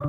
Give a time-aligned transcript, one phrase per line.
[0.00, 0.04] ¿Qué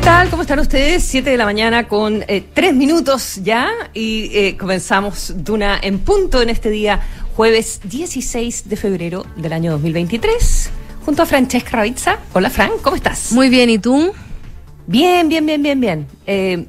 [0.00, 0.30] tal?
[0.30, 1.02] ¿Cómo están ustedes?
[1.02, 6.40] Siete de la mañana con eh, tres minutos ya y eh, comenzamos Duna en punto
[6.40, 7.02] en este día,
[7.36, 10.70] jueves 16 de febrero del año 2023,
[11.04, 12.18] junto a Francesca Ravizza.
[12.32, 13.32] Hola Fran, ¿cómo estás?
[13.32, 14.14] Muy bien, ¿y tú?
[14.86, 16.06] Bien, bien, bien, bien, bien.
[16.26, 16.66] Eh,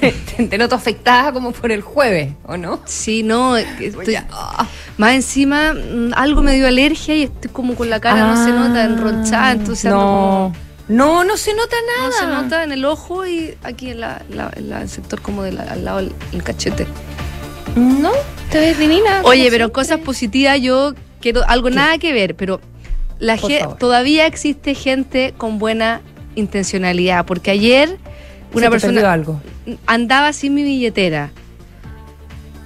[0.00, 2.80] te, te- te noto afectada como por el jueves, ¿o no?
[2.84, 4.66] Sí, no, estoy, Ah.
[4.98, 8.50] más encima mm, algo me dio alergia y estoy como con la cara, no se
[8.52, 10.52] nota, enronchada, entonces no,
[10.88, 12.08] no, no se nota como- nada.
[12.08, 15.20] no se nota en el ojo y aquí en, la, la- en la- el sector
[15.20, 16.86] como del al lado del el cachete.
[17.76, 18.10] No,
[18.50, 19.20] te ves divina.
[19.22, 19.70] Oye, como pero siempre.
[19.72, 22.60] cosas positivas, yo quiero algo nada que ver, pero
[23.18, 23.38] la
[23.78, 26.00] todavía existe gente con buena
[26.34, 27.98] intencionalidad, porque ayer
[28.54, 29.40] una persona algo.
[29.86, 31.30] andaba sin mi billetera.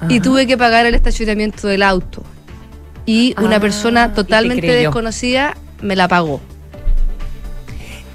[0.09, 0.23] y Ajá.
[0.23, 2.23] tuve que pagar el estacionamiento del auto.
[3.07, 6.41] Y una Ah, persona te totalmente desconocida me la pagó.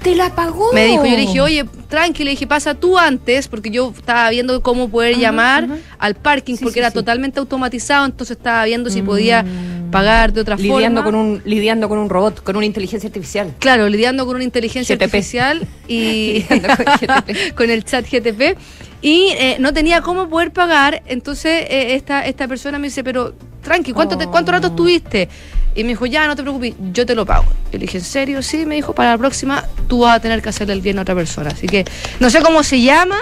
[0.02, 0.72] Te la pagó.
[0.72, 4.28] Me dijo, yo le dije, oye, tranqui, le dije, pasa tú antes, porque yo estaba
[4.30, 6.94] viendo cómo poder llamar al parking, Sí, porque sí, era sí.
[6.94, 9.90] totalmente automatizado, entonces estaba viendo si podía Mm.
[9.92, 11.04] pagar de otra lidiando forma.
[11.04, 13.54] con un lidiando con un robot, con una inteligencia artificial.
[13.60, 15.02] Claro, lidiando con una inteligencia GTP.
[15.04, 16.44] artificial y
[17.56, 18.56] con el chat GTP.
[19.02, 21.02] Y eh, no tenía cómo poder pagar.
[21.06, 24.70] Entonces eh, esta, esta persona me dice, pero tranqui, ¿cuánto, te- ¿cuánto rato Oh.
[24.70, 25.28] estuviste?
[25.74, 27.44] Y me dijo, ya, no te preocupes, yo te lo pago.
[27.72, 28.42] Yo le dije, ¿en serio?
[28.42, 31.02] Sí, me dijo, para la próxima tú vas a tener que hacerle el bien a
[31.02, 31.50] otra persona.
[31.50, 31.84] Así que
[32.20, 33.16] no sé cómo se llama,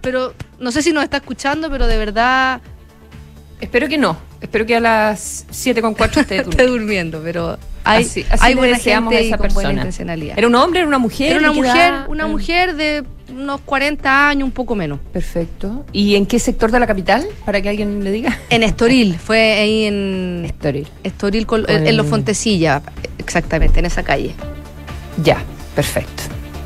[0.00, 2.60] pero no sé si nos está escuchando, pero de verdad
[3.60, 4.16] Espero que no.
[4.40, 7.20] Espero que a las 7 con 4 esté esté durmiendo.
[7.24, 9.72] Pero hay, Así- así hay buena gente a y esa con buena persona.
[9.72, 10.38] intencionalidad.
[10.38, 10.78] ¿Era un hombre?
[10.78, 11.30] ¿Era una mujer?
[11.32, 13.04] Era una ¿De qué mujer, una Ah, mujer de
[13.38, 14.98] unos 40 años, un poco menos.
[15.12, 15.84] Perfecto.
[15.92, 17.26] ¿Y en qué sector de la capital?
[17.44, 18.36] Para que alguien le diga.
[18.50, 20.88] En Estoril, fue ahí en Estoril.
[21.04, 22.82] Estoril, con- Con en, los Fontecilla,
[23.18, 24.34] exactamente, en esa calle.
[25.22, 25.38] Ya,
[25.74, 26.22] perfecto.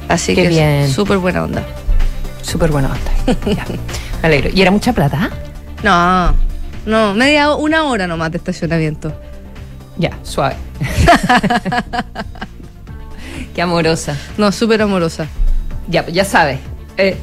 [0.09, 0.91] Así Qué que bien.
[0.91, 1.63] súper buena onda.
[2.43, 3.37] Súper buena onda.
[3.47, 3.65] Ya,
[4.23, 4.51] Me alegro.
[4.55, 5.31] ¿Y era mucha plata?
[5.83, 6.35] No,
[6.87, 9.13] no, media una hora nomás de estacionamiento.
[9.99, 10.57] Ya, suave.
[13.55, 14.17] qué amorosa.
[14.39, 15.27] No, súper amorosa.
[15.89, 16.59] Ya, ya sabes.
[16.97, 17.17] Eh,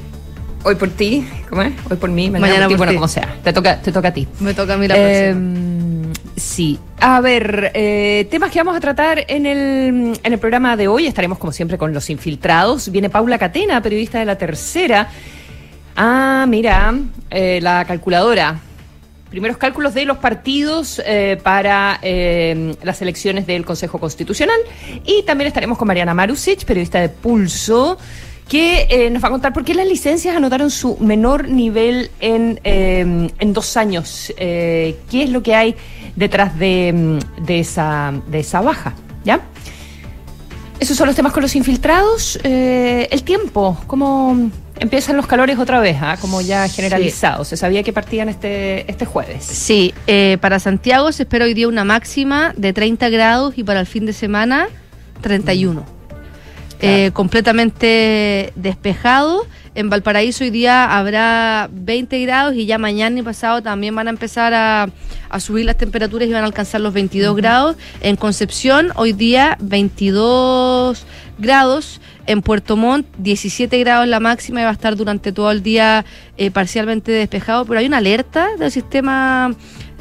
[0.64, 1.74] hoy por ti, ¿cómo es?
[1.90, 2.96] Hoy por mí, mañana, Mañana por ti, por bueno, ti.
[2.98, 3.36] como sea.
[3.44, 4.28] Te toca, te toca a ti.
[4.40, 6.14] Me toca a mí la Eh, próxima.
[6.36, 6.80] sí.
[7.00, 11.08] A ver, eh, temas que vamos a tratar en el, en el programa de hoy.
[11.08, 12.92] Estaremos, como siempre, con los infiltrados.
[12.92, 15.08] Viene Paula Catena, periodista de la tercera.
[15.96, 16.94] Ah, mira,
[17.30, 18.60] eh, la calculadora.
[19.30, 24.58] Primeros cálculos de los partidos eh, para eh, las elecciones del Consejo Constitucional.
[25.06, 27.98] Y también estaremos con Mariana Marusic, periodista de Pulso,
[28.50, 32.60] que eh, nos va a contar por qué las licencias anotaron su menor nivel en,
[32.64, 34.34] eh, en dos años.
[34.38, 35.76] Eh, ¿Qué es lo que hay
[36.16, 38.96] detrás de, mm, de esa, de esa baja?
[39.24, 39.40] ¿Ya?
[40.80, 42.40] Esos son los temas con los infiltrados.
[42.44, 44.50] Eh, el tiempo, cómo
[44.80, 46.18] empiezan los calores otra vez, ¿ah?
[46.20, 47.50] como ya generalizados.
[47.50, 49.44] Se sabía que partían este, este jueves.
[49.44, 53.82] Sí, eh, para Santiago se espera hoy día una máxima de 30 grados y para
[53.82, 54.70] el fin de semana
[55.22, 55.99] 31.
[56.82, 59.46] Eh, completamente despejado.
[59.76, 64.10] En Valparaíso hoy día habrá 20 grados y ya mañana y pasado también van a
[64.12, 64.88] empezar a,
[65.30, 67.76] a subir las temperaturas y van a alcanzar los 22 grados.
[68.02, 71.06] En Concepción hoy día 22
[71.38, 72.02] grados.
[72.26, 76.06] En Puerto Montt 17 grados la máxima y va a estar durante todo el día
[76.38, 77.66] eh, parcialmente despejado.
[77.66, 79.54] Pero hay una alerta del sistema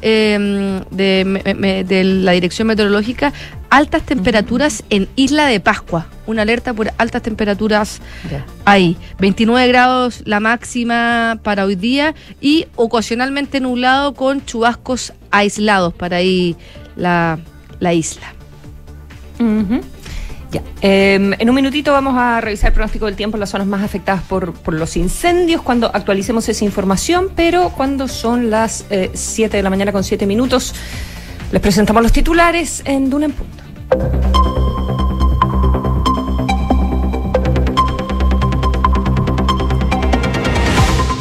[0.03, 3.33] eh, de, me- me- de la Dirección Meteorológica,
[3.71, 6.06] altas temperaturas en Isla de Pascua.
[6.28, 8.00] Una alerta por altas temperaturas
[8.31, 8.44] Ya.
[8.66, 8.99] ahí.
[9.19, 16.55] 29 grados la máxima para hoy día y ocasionalmente nublado con chubascos aislados para ahí
[16.97, 17.38] la,
[17.81, 18.34] la isla.
[19.41, 19.81] Ujú.
[20.53, 20.61] Ya.
[20.83, 23.83] Eh, en un minutito vamos a revisar el pronóstico del tiempo en las zonas más
[23.83, 28.84] afectadas por, por los incendios, cuando actualicemos esa información, pero cuando son las
[29.15, 30.75] 7 de la mañana con 7 minutos,
[31.53, 34.68] les presentamos los titulares en Duna en Punto.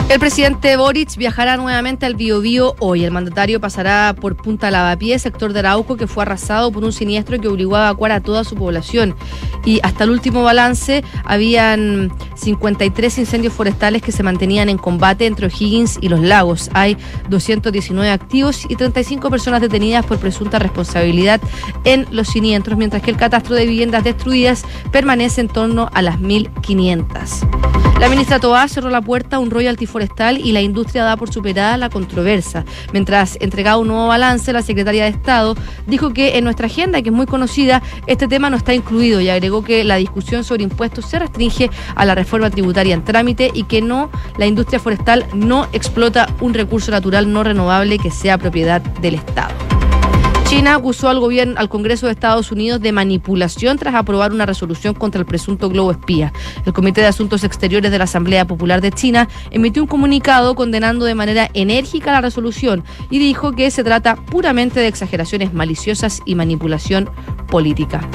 [0.10, 3.04] El presidente Boric viajará nuevamente al Biobío hoy.
[3.04, 7.38] El mandatario pasará por Punta Lavapié, sector de Arauco, que fue arrasado por un siniestro
[7.42, 9.16] que obligó a evacuar a toda su población.
[9.66, 15.48] Y hasta el último balance, habían 53 incendios forestales que se mantenían en combate entre
[15.48, 16.70] O'Higgins y los lagos.
[16.74, 16.96] Hay
[17.28, 21.42] 219 activos y 35 personas detenidas por presunta responsabilidad
[21.84, 26.18] en los siniestros, mientras que el catastro de viviendas destruidas permanece en torno a las
[26.22, 27.68] 1.500.
[28.00, 31.34] La ministra Toá cerró la puerta a un royalty forestal y la industria da por
[31.34, 32.64] superada la controversia.
[32.94, 35.56] Mientras entregaba un nuevo balance, la secretaria de Estado
[35.88, 39.30] dijo que en nuestra agenda, que es muy conocida, este tema no está incluido y
[39.30, 43.64] agregó que la discusión sobre impuestos se restringe a la reforma tributaria en trámite y
[43.64, 48.80] que no, la industria forestal no explota un recurso natural no renovable que sea propiedad
[49.02, 49.56] del Estado.
[50.48, 54.94] China acusó al gobierno, al Congreso de Estados Unidos de manipulación tras aprobar una resolución
[54.94, 56.32] contra el presunto globo espía.
[56.66, 61.04] El Comité de Asuntos Exteriores de la Asamblea Popular de China emitió un comunicado condenando
[61.04, 66.36] de manera enérgica la resolución y dijo que se trata puramente de exageraciones maliciosas y
[66.36, 67.10] manipulación
[67.50, 68.08] política.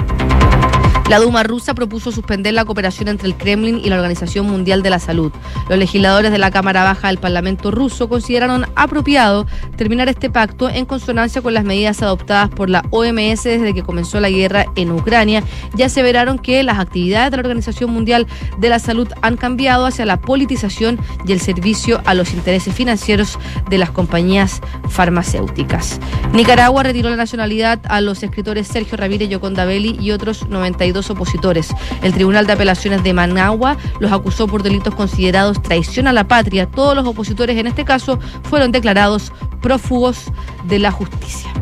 [1.13, 4.89] La Duma rusa propuso suspender la cooperación entre el Kremlin y la Organización Mundial de
[4.89, 5.31] la Salud.
[5.69, 10.87] Los legisladores de la Cámara Baja del Parlamento ruso consideraron apropiado terminar este pacto en
[10.87, 15.45] consonancia con las medidas adoptadas por la OMS desde que comenzó la guerra en Ucrania
[15.77, 18.27] y aseveraron que las actividades de la Organización Mundial
[18.57, 23.39] de la Salud han cambiado hacia la politización y el servicio a los intereses financieros
[23.69, 26.01] de las compañías farmacéuticas.
[26.33, 31.69] Nicaragua retiró la nacionalidad a los escritores Sergio Ramírez Yoconda Belli y otros 92 opositores.
[32.03, 36.67] El Tribunal de Apelaciones de Managua los acusó por delitos considerados traición a la patria.
[36.67, 40.25] Todos los opositores en este caso fueron declarados prófugos
[40.65, 41.53] de la justicia.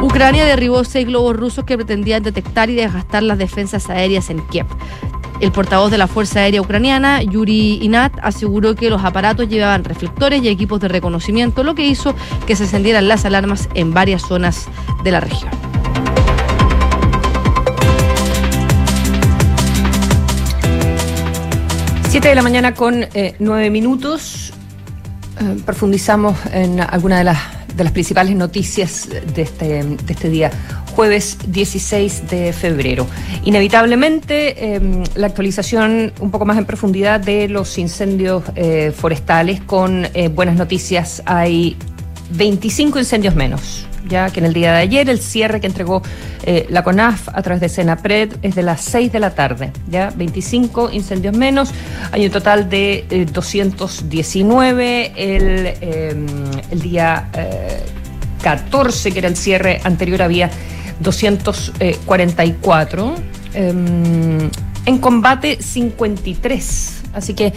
[0.00, 4.66] Ucrania derribó seis globos rusos que pretendían detectar y desgastar las defensas aéreas en Kiev.
[5.40, 10.42] El portavoz de la Fuerza Aérea Ucraniana, Yuri Inat, aseguró que los aparatos llevaban reflectores
[10.42, 12.14] y equipos de reconocimiento, lo que hizo
[12.46, 14.68] que se encendieran las alarmas en varias zonas
[15.02, 15.71] de la región.
[22.12, 24.52] Siete de la mañana con eh, nueve minutos.
[25.40, 27.38] Eh, profundizamos en alguna de las,
[27.74, 30.50] de las principales noticias de este, de este día,
[30.94, 33.06] jueves 16 de febrero.
[33.44, 40.06] Inevitablemente, eh, la actualización un poco más en profundidad de los incendios eh, forestales con
[40.12, 41.22] eh, buenas noticias.
[41.24, 41.78] Hay
[42.34, 46.02] 25 incendios menos ya que en el día de ayer el cierre que entregó
[46.44, 50.12] eh, la CONAF a través de Senapred es de las 6 de la tarde, ya
[50.14, 51.70] 25 incendios menos,
[52.12, 56.14] hay un total de eh, 219 el, eh,
[56.70, 57.30] el día
[58.42, 60.50] 14, que era el cierre anterior, había
[61.00, 63.14] 244.
[63.54, 64.50] en
[65.00, 67.52] combate 53, así que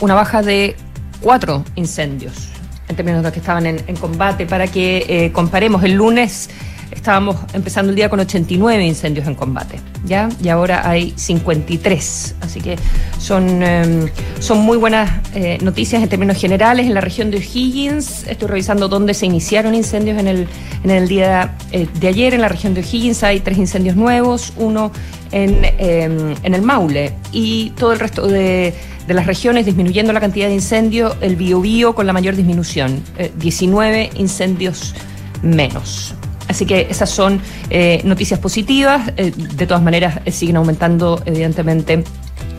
[0.00, 0.74] una baja de
[1.20, 2.55] cuatro incendios
[2.88, 5.82] en términos de los que estaban en, en combate, para que eh, comparemos.
[5.84, 6.50] El lunes
[6.90, 10.28] estábamos empezando el día con 89 incendios en combate, ¿ya?
[10.42, 12.36] Y ahora hay 53.
[12.40, 12.76] Así que
[13.18, 14.10] son, eh,
[14.40, 16.86] son muy buenas eh, noticias en términos generales.
[16.86, 20.48] En la región de O'Higgins, estoy revisando dónde se iniciaron incendios en el,
[20.84, 22.34] en el día eh, de ayer.
[22.34, 24.92] En la región de O'Higgins hay tres incendios nuevos, uno
[25.32, 28.74] en, en el Maule y todo el resto de
[29.06, 33.00] de las regiones disminuyendo la cantidad de incendios, el Biobío con la mayor disminución,
[33.38, 34.96] 19 incendios
[35.42, 36.12] menos.
[36.48, 37.40] Así que esas son
[37.70, 39.12] eh, noticias positivas.
[39.16, 42.04] Eh, de todas maneras, eh, siguen aumentando, evidentemente,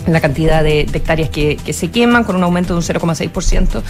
[0.07, 3.81] la cantidad de, hectáreas que, se queman, con un aumento de un 0,6%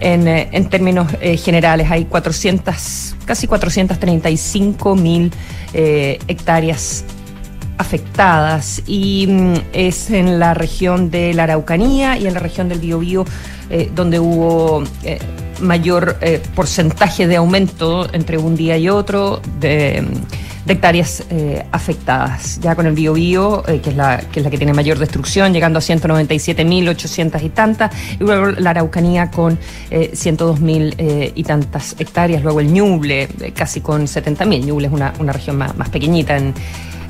[0.00, 1.06] en, en términos
[1.44, 1.88] generales.
[1.90, 5.32] Hay 400, casi 435 mil
[5.72, 7.04] hectáreas
[7.78, 12.80] afectadas y mm, es en la región de la Araucanía y en la región del
[12.80, 13.24] Biobío
[13.94, 14.82] donde hubo
[15.60, 20.04] mayor eh, porcentaje de aumento entre un día y otro de,
[20.66, 22.60] hectáreas eh, afectadas.
[22.60, 25.80] Ya con el Biobío, que, es la, que es la que tiene mayor destrucción, llegando
[25.80, 29.58] a 197.800 y tantas, y luego la Araucanía con
[29.90, 34.64] 102.000 y tantas hectáreas, luego el Ñuble casi con 70.000.
[34.64, 36.54] Ñuble es una, una región más, más pequeñita en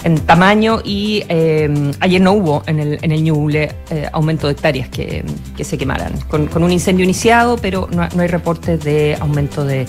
[0.04, 4.52] en tamaño y eh, ayer no hubo en el, en el Ñuble eh, aumento de
[4.52, 5.25] hectáreas que,
[5.57, 9.64] que se quemaran, con, con, un incendio iniciado, pero no, no hay reportes de aumento
[9.64, 9.87] de,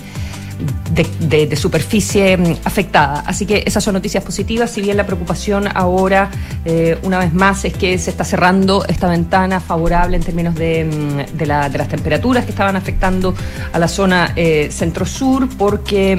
[1.30, 3.24] de, superficie mm, afectada.
[3.25, 6.30] Así que esas son noticias positivas, si bien la preocupación ahora,
[6.65, 10.86] eh, una vez más, es que se está cerrando esta ventana favorable en términos de,
[10.86, 13.34] mm, de, la, de las temperaturas que estaban afectando
[13.72, 16.18] a la zona eh, centro-sur, porque...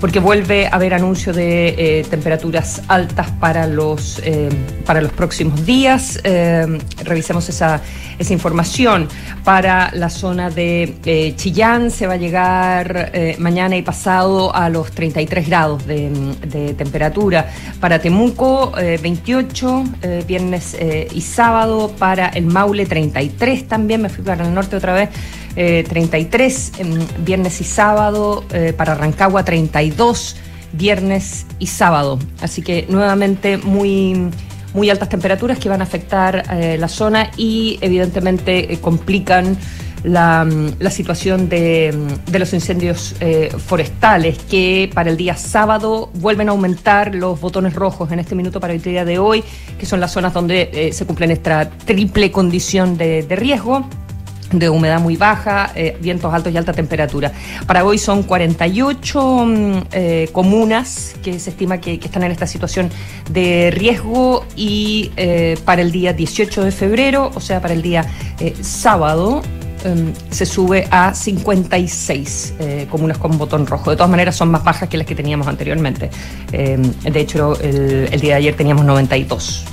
[0.00, 4.48] porque vuelve a haber anuncio de eh, temperaturas altas para los, eh,
[4.84, 6.20] para los próximos días.
[6.24, 7.80] Eh, revisemos esa,
[8.18, 9.08] esa, información.
[9.44, 14.90] Para la zona de eh, Chillán se va a llegar mañana y pasado a los
[14.92, 16.10] 33 grados de,
[16.46, 17.48] de temperatura.
[17.80, 19.84] Para Temuco, 28,
[20.26, 20.76] viernes
[21.12, 21.92] y sábado.
[21.98, 24.02] Para el Maule, 33 también.
[24.02, 25.10] Me fui para el norte otra vez.
[25.56, 26.72] 33
[27.24, 28.44] viernes y sábado.
[28.76, 30.36] para Rancagua, 32
[30.72, 32.18] viernes y sábado.
[32.40, 34.30] Así que nuevamente muy
[34.74, 39.56] muy altas temperaturas que van a afectar eh, la zona y evidentemente eh, complican
[40.04, 41.94] la, mm, situación de,
[42.30, 47.74] de, los incendios eh, forestales, que para el día sábado vuelven a aumentar los botones
[47.74, 49.42] rojos en este minuto para el día de hoy,
[49.78, 53.88] que son las zonas donde eh, se cumple esta triple condición de, de riesgo
[54.52, 57.32] de humedad muy baja, eh, vientos altos y alta temperatura.
[57.66, 62.90] Para hoy son 48 mm, eh, comunas que se estima que, están en esta situación
[63.30, 68.06] de riesgo y eh, para el día 18 de febrero, o sea, para el día
[68.62, 69.42] sábado,
[69.84, 72.54] em, se sube a 56
[72.90, 73.90] comunas con botón rojo.
[73.90, 76.10] De todas maneras, son más bajas que las que teníamos anteriormente.
[76.52, 79.64] Em, de hecho, el, el día de ayer teníamos 92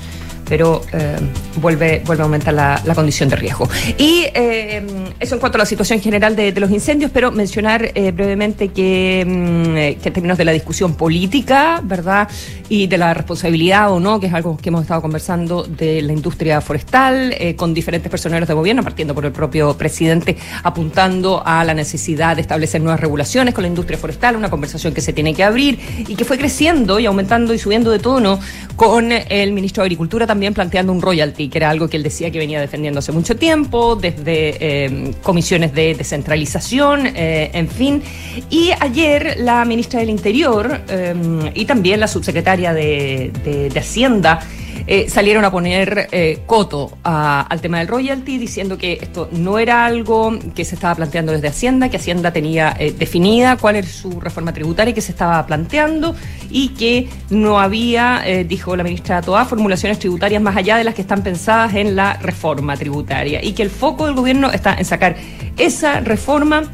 [0.48, 1.16] pero eh,
[1.56, 3.68] vuelve, vuelve a aumentar la, condición de riesgo.
[3.98, 4.84] Y eh,
[5.18, 9.24] eso en cuanto a la situación general de, los incendios, pero mencionar eh, brevemente que,
[9.26, 12.28] mm, que, en términos de la discusión política, ¿verdad?
[12.68, 16.12] Y de la responsabilidad o no, que es algo que hemos estado conversando de la
[16.12, 21.74] industria forestal, con diferentes personeros de gobierno, partiendo por el propio presidente, apuntando a la
[21.74, 25.44] necesidad de establecer nuevas regulaciones con la industria forestal, una conversación que se tiene que
[25.44, 28.38] abrir y que fue creciendo y aumentando y subiendo de tono
[28.76, 32.30] con el ministro de Agricultura también planteando un royalty, que era algo que él decía
[32.30, 38.02] que venía defendiendo hace mucho tiempo, desde eh, comisiones de descentralización, eh, en fin.
[38.50, 41.14] Y ayer la ministra del Interior eh,
[41.54, 44.40] y también la subsecretaria de, de Hacienda
[44.86, 49.86] eh, salieron a poner eh, coto al tema del royalty, diciendo que esto no era
[49.86, 54.20] algo que se estaba planteando desde Hacienda, que Hacienda tenía eh, definida cuál era su
[54.20, 56.14] reforma tributaria que se estaba planteando
[56.50, 61.02] y que no había, dijo la ministra Toa, formulaciones tributarias más allá de las que
[61.02, 63.42] están pensadas en la reforma tributaria.
[63.42, 65.16] Y que el foco del gobierno está en sacar
[65.56, 66.64] esa reforma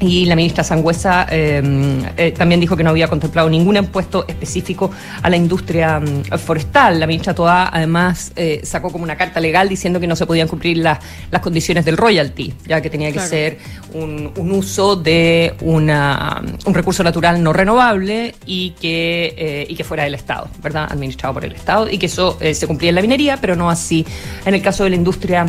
[0.00, 4.90] y la ministra Sangüesa em, eh, también dijo que no había contemplado ningún impuesto específico
[5.22, 7.00] a la industria mm, forestal.
[7.00, 10.48] La ministra Toa además eh, sacó como una carta legal diciendo que no se podían
[10.48, 10.98] cumplir las
[11.40, 13.58] condiciones del royalty, ya que tenía que ser
[13.94, 20.04] un, uso de una, un recurso natural no renovable y que, eh, y que fuera
[20.04, 20.88] del Estado, ¿verdad?
[20.90, 24.04] Administrado por el Estado y que eso se cumplía en la minería, pero no así
[24.44, 25.46] en el caso de la industria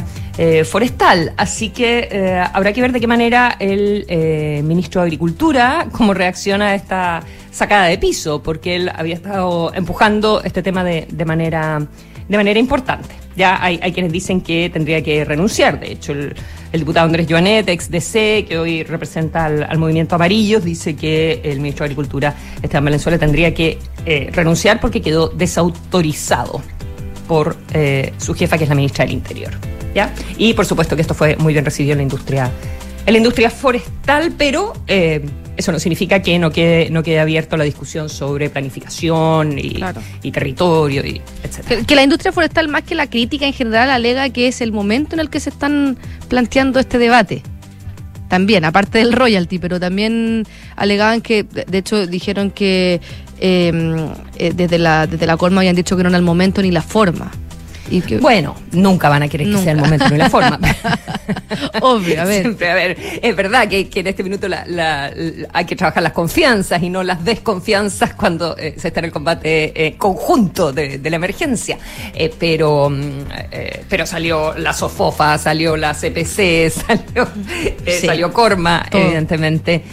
[0.66, 1.34] forestal.
[1.36, 4.06] Así que habrá que ver de qué manera el
[4.38, 9.74] eh, ministro de Agricultura cómo reacciona a esta sacada de piso, porque él había estado
[9.74, 11.82] empujando este tema de, manera,
[12.30, 13.10] de manera importante.
[13.36, 15.80] Ya hay, quienes dicen que tendría que renunciar.
[15.80, 16.36] De hecho, el,
[16.72, 21.84] diputado Andrés Joanet, ex DC, que hoy representa al, movimiento Amarillos, dice que el ministro
[21.84, 26.62] de Agricultura, Esteban Valenzuela, tendría que eh, renunciar porque quedó desautorizado
[27.28, 29.52] por eh, su jefa, que es la ministra del Interior.
[29.96, 30.14] ¿ya?
[30.38, 32.52] Y por supuesto que esto fue muy bien recibido en la industria
[33.08, 37.56] en la industria forestal, pero eh, eso no significa que no quede, no quede abierto
[37.56, 39.82] la discusión sobre planificación y,
[40.30, 41.86] territorio, y etc.
[41.88, 45.16] Que, la industria forestal, más que la crítica en general, alega que es el momento
[45.16, 45.98] en el que se están
[46.28, 47.44] planteando este debate.
[48.28, 50.46] También, aparte del royalty, pero también
[50.76, 53.00] alegaban que, de hecho, dijeron que
[53.40, 56.72] eh, eh, desde, la, desde la Colma habían dicho que no era el momento ni
[56.72, 57.32] la forma.
[58.22, 60.60] Bueno, nunca van a querer que sea el momento ni la forma.
[61.82, 62.42] Obvio, a ver.
[62.42, 64.48] Siempre, a ver, es verdad que, en este minuto
[65.54, 69.12] hay que trabajar las confianzas y no las desconfianzas cuando eh, se está en el
[69.12, 71.78] combate eh, conjunto de, la emergencia.
[72.14, 73.26] Eh, pero, mm,
[73.90, 77.28] pero salió la SOFOFA, salió la CPC, salió,
[78.02, 79.84] salió Corma, evidentemente,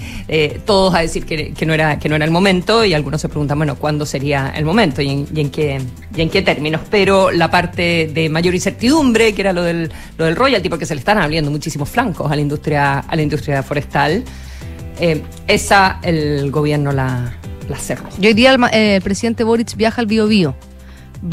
[0.65, 3.59] todos a decir que, no era, que no era el momento y algunos se preguntan,
[3.59, 5.81] bueno, ¿cuándo sería el momento y en, qué,
[6.15, 6.81] y en qué términos?
[6.91, 10.95] Pero la parte de mayor incertidumbre, que era lo del, lo del royalty, porque se
[10.95, 14.25] le están abriendo muchísimos flancos a la industria, a la industria forestal.
[15.01, 17.33] Eh, esa el gobierno la,
[17.69, 18.09] la cerró.
[18.21, 20.55] Y hoy día el, eh, presidente Boric viaja al Bio, Bio.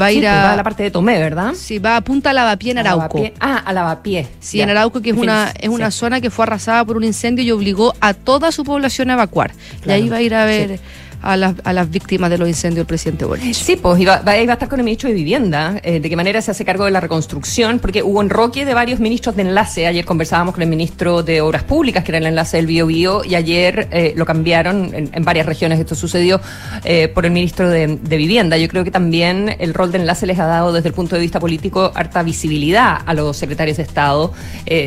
[0.00, 1.52] Va a ir pues a, la parte de Tomé, ¿verdad?
[1.54, 3.22] Sí, va a Punta Lavapié en Arauco.
[3.40, 4.26] Ah, a Lavapié.
[4.40, 7.44] Sí, en Arauco, que es una, es una zona que fue arrasada por un incendio
[7.44, 9.52] y obligó a toda su población a evacuar.
[9.86, 10.80] Y ahí va a ir a ver
[11.22, 13.54] a las, a las víctimas de los incendios el presidente Boric.
[13.54, 16.42] Sí, pues iba, va, a estar con el ministro de Vivienda, eh, de qué manera
[16.42, 19.86] se hace cargo de la reconstrucción, porque hubo enroque de varios ministros de enlace.
[19.86, 23.24] Ayer conversábamos con el ministro de Obras Públicas, que era el enlace del Bio Bio,
[23.24, 25.78] y ayer eh, lo cambiaron en, varias regiones.
[25.78, 26.40] Esto sucedió
[26.84, 28.58] eh, por el ministro de, Vivienda.
[28.58, 31.22] Yo creo que también el rol de enlace les ha dado desde el punto de
[31.22, 34.32] vista político harta visibilidad a los secretarios de Estado,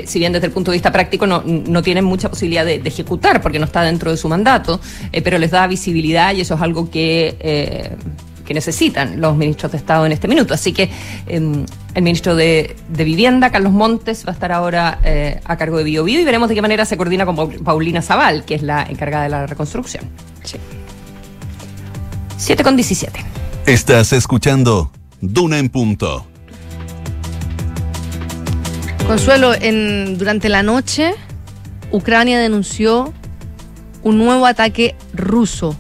[0.06, 3.42] si bien desde el punto de vista práctico no, no tienen mucha posibilidad de ejecutar
[3.42, 4.80] porque no está dentro de su mandato,
[5.24, 7.96] pero les da visibilidad y eso es algo que, eh,
[8.46, 10.54] que necesitan los ministros de Estado en este minuto.
[10.54, 10.90] Así que
[11.28, 15.84] em, el ministro de, Vivienda, Carlos Montes, va a estar ahora eh, a cargo de
[15.84, 19.24] Bio, y veremos de qué manera se coordina con Paulina Zaval, que es la encargada
[19.24, 20.04] de la reconstrucción.
[20.44, 20.58] Sí.
[22.38, 23.20] 7 con 17.
[23.66, 24.92] Estás escuchando
[25.22, 26.28] Duna en Punto.
[29.08, 31.14] Consuelo, en, durante la noche
[31.92, 33.14] Ucrania denunció
[34.04, 35.76] un nuevo ataque ruso.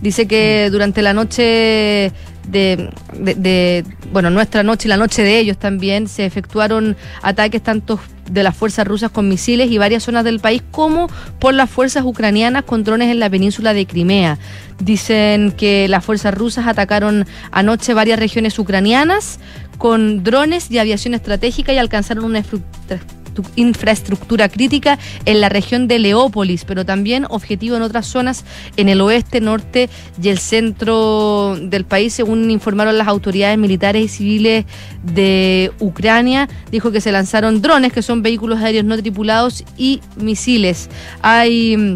[0.00, 2.12] Dice que durante la noche
[2.48, 8.00] de, de, bueno, nuestra noche y la noche de ellos también se efectuaron ataques tanto
[8.30, 12.04] de las fuerzas rusas con misiles y varias zonas del país como por las fuerzas
[12.04, 14.38] ucranianas con drones en la península de Crimea.
[14.78, 19.40] Dicen que las fuerzas rusas atacaron anoche varias regiones ucranianas
[19.78, 22.38] con drones y aviación estratégica y alcanzaron una
[24.48, 28.44] crítica en la región de Leópolis, pero también objetivo en otras zonas
[28.76, 29.88] en el oeste, norte
[30.20, 34.64] y el centro del país, según informaron las autoridades militares y civiles
[35.02, 36.48] de Ucrania.
[36.70, 40.88] Dijo que se lanzaron drones, que son vehículos aéreos no tripulados, y misiles.
[41.22, 41.94] Hay mm,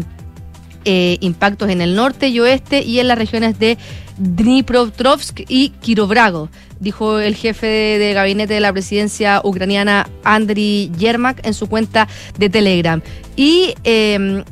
[0.85, 3.77] eh, impactos en el norte y oeste y en las regiones de
[4.17, 11.53] Dnipropetrovsk y Kirobrago dijo el jefe de, gabinete de la presidencia ucraniana, Andriy Yermak, en
[11.53, 13.01] su cuenta de Telegram.
[13.35, 14.43] Y eh,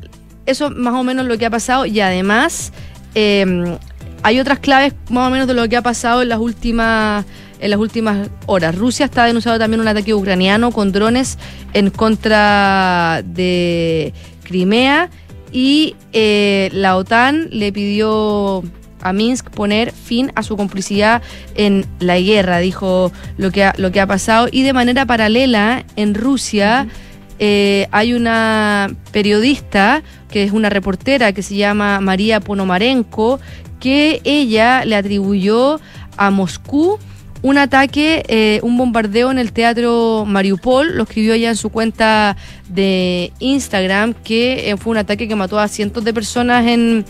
[0.46, 2.72] eso más o menos lo que ha pasado y además
[3.16, 3.78] eh,
[4.24, 7.26] hay otras claves más o menos de lo que ha pasado en las últimas
[7.60, 8.76] en las últimas horas.
[8.76, 11.38] Rusia está denunciando también un ataque ucraniano con drones
[11.74, 14.14] en contra de
[14.44, 15.12] Crimea
[15.52, 18.64] y eh, la OTAN le pidió
[19.02, 21.22] a Minsk poner fin a su complicidad
[21.56, 24.48] en la guerra, dijo lo que ha, lo que ha pasado.
[24.52, 26.88] Y de manera paralela, en Rusia
[27.40, 33.40] eh, hay una periodista, que es una reportera, que se llama María Ponomarenko,
[33.80, 35.80] que ella le atribuyó
[36.18, 37.00] a Moscú
[37.42, 42.38] un ataque, eh, un bombardeo en el teatro Mariupol, lo escribió ella en su cuenta
[42.70, 47.06] de Instagram, que eh, fue un ataque que mató a cientos de personas en,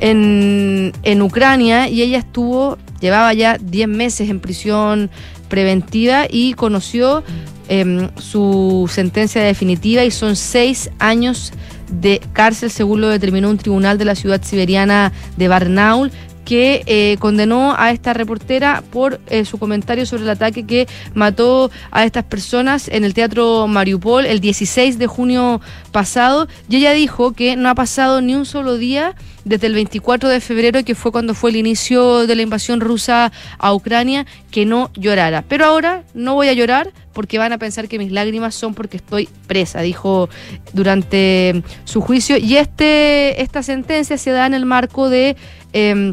[0.00, 5.10] en, en Ucrania y ella estuvo, llevaba ya 10 meses en prisión
[5.48, 7.22] preventiva y conoció
[7.68, 11.52] em, su sentencia definitiva y son seis años
[11.90, 16.10] de cárcel según lo determinó un tribunal de la ciudad siberiana de Barnaul
[16.50, 21.70] que eh, condenó a esta reportera por eh, su comentario sobre el ataque que mató
[21.92, 25.60] a estas personas en el Teatro Mariupol el 16 de junio
[25.92, 26.48] pasado.
[26.68, 30.40] Y ella dijo que no ha pasado ni un solo día desde el 24 de
[30.40, 34.90] febrero, que fue cuando fue el inicio de la invasión rusa a Ucrania, que no
[34.94, 35.44] llorara.
[35.48, 38.96] Pero ahora no voy a llorar porque van a pensar que mis lágrimas son porque
[38.96, 40.28] estoy presa, dijo
[40.72, 42.38] durante su juicio.
[42.38, 45.36] Y este, esta sentencia se da en el marco de...
[45.72, 46.12] Em,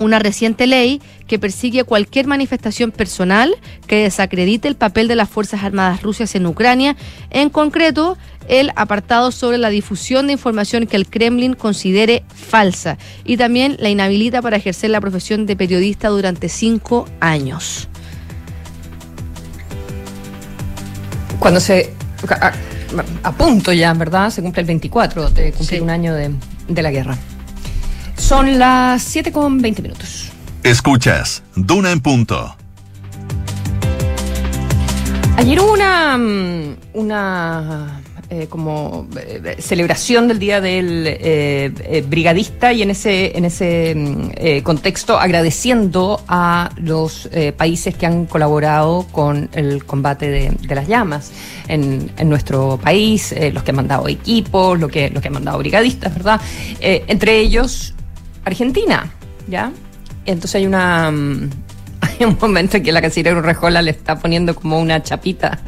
[0.00, 3.54] una reciente ley que persigue cualquier manifestación personal
[3.86, 6.96] que desacredite el papel de las Fuerzas Armadas Rusias en Ucrania,
[7.30, 8.16] en concreto
[8.48, 13.90] el apartado sobre la difusión de información que el Kremlin considere falsa y también la
[13.90, 17.88] inhabilita para ejercer la profesión de periodista durante cinco años.
[21.38, 21.92] Cuando se...
[23.22, 24.30] A, punto ya, ¿verdad?
[24.30, 26.30] Se cumple el 24 de cumplir un año de,
[26.68, 27.16] de la guerra.
[28.18, 30.30] Son las 7 con 20 minutos.
[30.62, 32.54] Escuchas, Duna en punto.
[35.36, 42.82] Ayer hubo una, mm, una eh, como eh, celebración del Día del eh, Brigadista y
[42.82, 49.84] en ese, en ese mm, contexto agradeciendo a los países que han colaborado con el
[49.86, 51.32] combate de, las llamas
[51.68, 55.58] en, en nuestro país, los que han mandado equipos, los que, los que han mandado
[55.58, 56.40] brigadistas, ¿verdad?
[56.80, 57.94] entre ellos
[58.48, 59.10] Argentina,
[59.46, 59.72] ¿ya?
[60.26, 61.10] Entonces hay una...
[61.10, 61.50] Mm,
[62.00, 65.58] hay un momento en que la canciller Urrejola le está poniendo como una chapita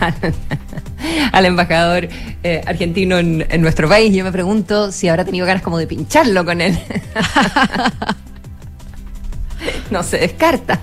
[1.32, 2.08] al, embajador
[2.42, 4.14] eh, argentino en, nuestro país.
[4.14, 6.78] Yo me pregunto si habrá tenido ganas como de pincharlo con él.
[9.90, 10.80] no se descarta.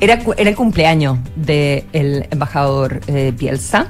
[0.00, 3.88] Era, era el cumpleaños del embajador eh, Bielsa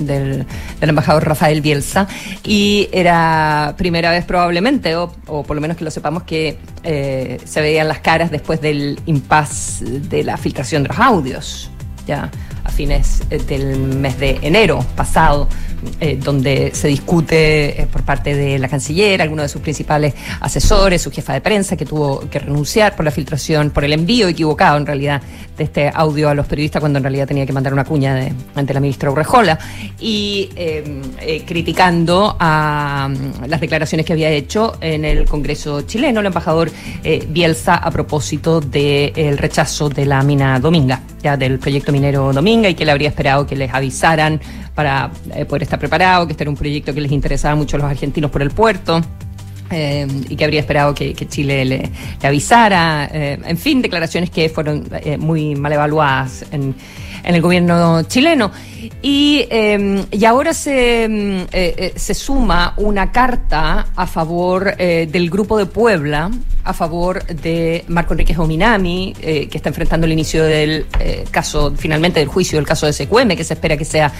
[0.00, 0.46] del,
[0.80, 2.08] embajador Rafael Bielsa
[2.44, 7.60] y era primera vez probablemente, o, por lo menos que lo sepamos, que eh, se
[7.60, 11.70] veían las caras después del impas de la filtración de los audios,
[12.06, 12.30] ya
[12.64, 15.48] a fines eh, del mes de enero pasado.
[15.98, 21.10] Eh, donde se discute por parte de la canciller, algunos de sus principales asesores, su
[21.10, 24.84] jefa de prensa, que tuvo que renunciar por la filtración, por el envío equivocado en
[24.84, 25.22] realidad
[25.60, 28.32] de este audio a los periodistas, cuando en realidad tenía que mandar una cuña de,
[28.54, 29.58] ante la ministra Urrejola,
[30.00, 36.26] y eh, criticando a mm, las declaraciones que había hecho en el Congreso chileno el
[36.26, 36.70] embajador
[37.28, 42.74] Bielsa a propósito del rechazo de la mina Dominga, ya del proyecto minero Dominga, y
[42.74, 44.40] que le habría esperado que les avisaran
[44.74, 47.80] para eh, poder estar preparado, que este era un proyecto que les interesaba mucho a
[47.80, 49.02] los argentinos por el puerto.
[49.70, 51.90] Eh, y que habría esperado que, Chile le,
[52.22, 53.08] avisara.
[53.12, 56.74] Eh, en fin, declaraciones que fueron muy mal evaluadas en,
[57.24, 58.50] en el gobierno chileno.
[59.02, 65.08] Y, eh, y ahora se, mm, eh, eh, se suma una carta a favor eh,
[65.10, 66.30] del Grupo de Puebla,
[66.64, 70.86] a favor de Marco Enriquez Ominami, que está enfrentando el inicio del
[71.30, 74.12] caso, finalmente del juicio del caso de SQM, que se espera que sea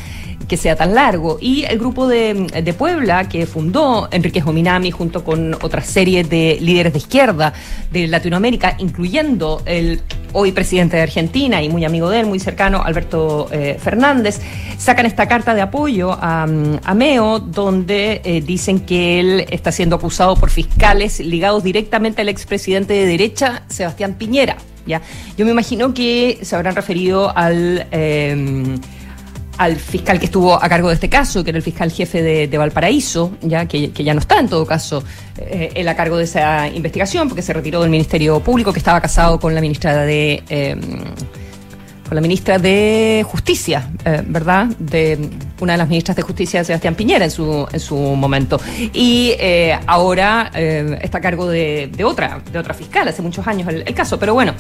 [0.49, 1.39] que sea tan largo.
[1.41, 2.35] Y el grupo de,
[2.65, 7.53] de Puebla, que fundó Enrique Jominami junto con otra serie de líderes de izquierda
[7.93, 10.01] de Latinoamérica, incluyendo el
[10.33, 14.41] hoy presidente de Argentina y muy amigo de él, muy cercano, Alberto eh, Fernández,
[14.79, 19.97] sacan esta carta de apoyo a, a Meo, donde eh, dicen que él está siendo
[19.97, 24.57] acusado por fiscales ligados directamente al expresidente de derecha, Sebastián Piñera.
[24.87, 25.01] ¿ya?
[25.37, 27.87] Yo me imagino que se habrán referido al...
[27.91, 28.79] Eh,
[29.59, 32.57] al fiscal que estuvo a cargo de este caso, que era el fiscal jefe de,
[32.57, 35.05] Valparaíso, ya que, ya no está en todo caso
[35.37, 39.39] eh, a cargo de esa investigación, porque se retiró del Ministerio Público, que estaba casado
[39.39, 40.43] con la ministra de
[42.11, 44.67] con la ministra de Justicia, eh, ¿verdad?
[44.81, 45.17] De
[45.61, 48.61] una de las ministras de Justicia, Sebastián Piñera, en su, en su momento.
[48.93, 53.69] Y eh, ahora está a cargo de, de, otra, de otra fiscal, hace muchos años
[53.69, 54.19] el, caso.
[54.19, 54.55] Pero bueno,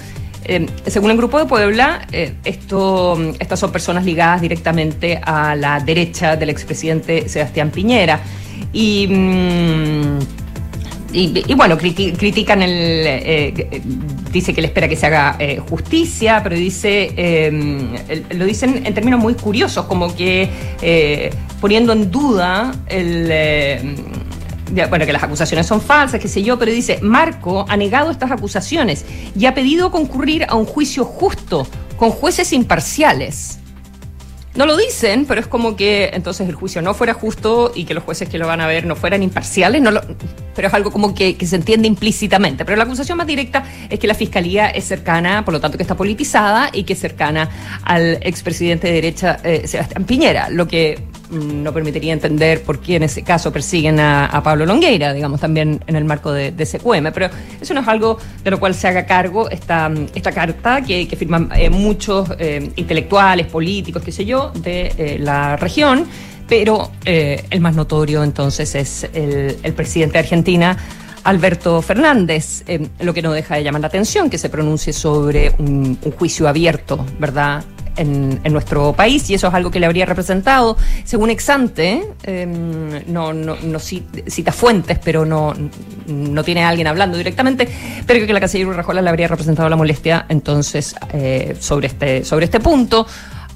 [0.44, 5.80] eh, según el Grupo de Puebla, eh, esto, estas son personas ligadas directamente a la
[5.80, 8.20] derecha del expresidente Sebastián Piñera.
[8.72, 9.08] Y.
[9.08, 10.18] Mmm,
[11.12, 12.72] y, y, bueno, criti critican el.
[13.06, 13.82] Eh,
[14.30, 17.12] dice que le espera que se haga eh, justicia, pero dice.
[17.16, 20.48] Eh, lo dicen en términos muy curiosos, como que
[20.82, 24.16] eh, poniendo en duda el.
[24.88, 28.30] Bueno, que las acusaciones son falsas, qué sé yo, pero dice, Marco ha negado estas
[28.30, 29.04] acusaciones
[29.36, 33.58] y ha pedido concurrir a un juicio justo, con jueces imparciales.
[34.54, 37.94] No lo dicen, pero es como que entonces el juicio no fuera justo y que
[37.94, 40.00] los jueces que lo van a ver no fueran imparciales, no lo,
[40.56, 42.64] pero es algo como que, que, se entiende implícitamente.
[42.64, 45.84] Pero la acusación más directa es que la fiscalía es cercana, por lo tanto que
[45.84, 47.48] está politizada y que es cercana
[47.84, 50.98] al expresidente de derecha eh, Sebastián Piñera, lo que
[51.30, 55.96] no permitiría entender por qué en ese caso persiguen a, Pablo Longueira, digamos, también en
[55.96, 57.12] el marco de, de SQM.
[57.12, 57.28] Pero
[57.60, 61.50] eso no es algo de lo cual se haga cargo esta, esta carta que, firman
[61.54, 66.06] eh, muchos eh, intelectuales, políticos, qué sé yo, de eh, la región.
[66.48, 70.76] Pero el más notorio entonces es el, presidente de Argentina,
[71.22, 72.64] Alberto Fernández,
[72.98, 77.06] lo que no deja de llamar la atención que se pronuncie sobre un juicio abierto,
[77.20, 77.62] ¿verdad?
[78.00, 82.02] En, nuestro país y eso es algo que le habría representado, según Exante,
[83.06, 85.54] no, no, no, cita fuentes, pero no,
[86.06, 87.68] no tiene a alguien hablando directamente,
[88.06, 92.46] pero que la canciller Urrajola le habría representado la molestia entonces eh, sobre, este, sobre
[92.46, 93.06] este punto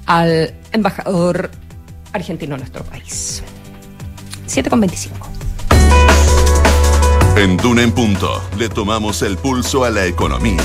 [0.05, 1.49] al embajador
[2.13, 3.43] argentino en nuestro país.
[4.47, 5.35] 7,25.
[7.37, 10.63] En Duna en Punto le tomamos el pulso a la economía.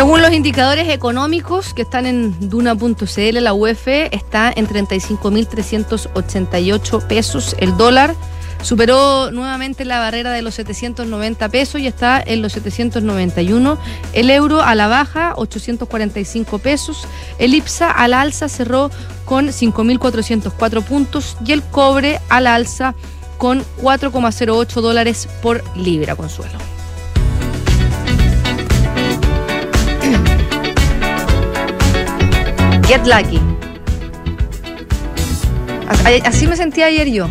[0.00, 7.76] Según los indicadores económicos que están en duna.cl, la UEF está en 35.388 pesos el
[7.76, 8.14] dólar.
[8.62, 13.78] Superó nuevamente la barrera de los 790 pesos y está en los 791.
[14.14, 17.06] El euro a la baja, 845 pesos.
[17.38, 18.90] El IPSA a la alza cerró
[19.26, 22.94] con 5.404 puntos y el cobre a la alza
[23.36, 26.79] con 4,08 dólares por libra, Consuelo.
[32.90, 33.38] Get Lucky.
[36.24, 37.30] Así me sentía ayer yo.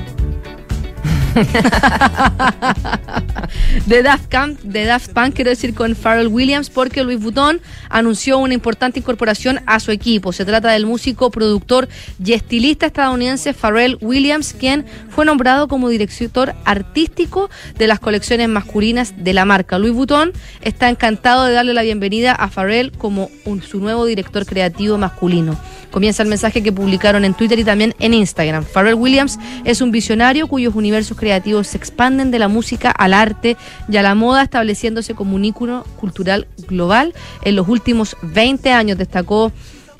[3.85, 8.37] de Daft Punk, de Daft Punk, quiero decir con Pharrell Williams, porque Louis Vuitton anunció
[8.37, 10.33] una importante incorporación a su equipo.
[10.33, 11.87] Se trata del músico, productor
[12.23, 19.13] y estilista estadounidense Pharrell Williams, quien fue nombrado como director artístico de las colecciones masculinas
[19.17, 19.79] de la marca.
[19.79, 23.29] Louis Vuitton está encantado de darle la bienvenida a Pharrell como
[23.67, 25.57] su nuevo director creativo masculino.
[25.91, 28.63] Comienza el mensaje que publicaron en Twitter y también en Instagram.
[28.63, 33.57] Pharrell Williams es un visionario cuyos universos creativos se expanden de la música al arte
[33.87, 37.13] y a la moda, estableciéndose como un ícono cultural global.
[37.43, 39.51] En los últimos 20 años destacó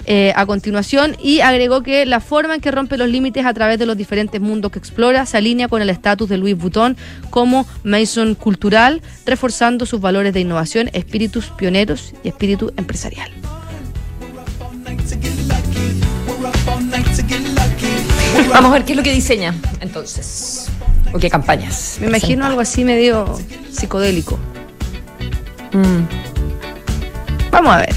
[0.06, 3.78] eh, a continuación y agregó que la forma en que rompe los límites a través
[3.78, 6.98] de los diferentes mundos que explora se alinea con el estatus de Louis Vuitton
[7.30, 13.30] como Mason cultural, reforzando sus valores de innovación, espíritus pioneros y espíritu empresarial.
[18.50, 20.68] Vamos a ver qué es lo que diseña entonces.
[21.14, 21.98] ¿O qué campañas?
[22.00, 23.38] Me imagino algo así medio
[23.72, 24.38] psicodélico.
[25.74, 26.04] Mm.
[27.52, 27.96] Vamos a ver.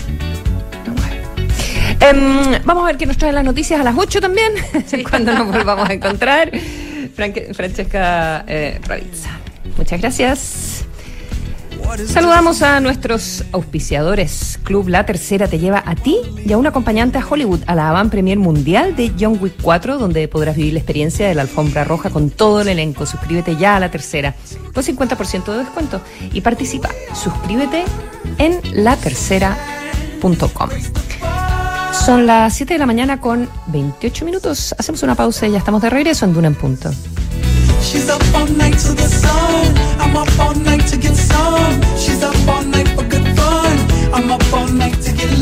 [0.86, 2.16] Vamos a ver.
[2.16, 4.52] Um, vamos a ver qué nos traen las noticias a las 8 también,
[5.10, 6.50] cuando nos volvamos a encontrar.
[7.14, 9.30] Franque, Francesca eh, Ravizza.
[9.76, 10.81] Muchas gracias.
[12.06, 14.58] Saludamos a nuestros auspiciadores.
[14.62, 17.90] Club La Tercera te lleva a ti y a un acompañante a Hollywood a la
[17.90, 21.84] Avant Premier Mundial de John Wick 4, donde podrás vivir la experiencia de la alfombra
[21.84, 23.06] roja con todo el elenco.
[23.06, 24.34] Suscríbete ya a La Tercera
[24.72, 26.00] con 50% de descuento
[26.32, 26.90] y participa.
[27.14, 27.84] Suscríbete
[28.38, 30.70] en latercera.com.
[31.92, 34.74] Son las 7 de la mañana con 28 minutos.
[34.78, 36.90] Hacemos una pausa y ya estamos de regreso en Duna en Punto.
[37.82, 39.76] She's up all night to the sun.
[40.00, 41.82] I'm up all night to get some.
[41.96, 43.76] She's up all night for good fun.
[44.14, 45.41] I'm up all night to get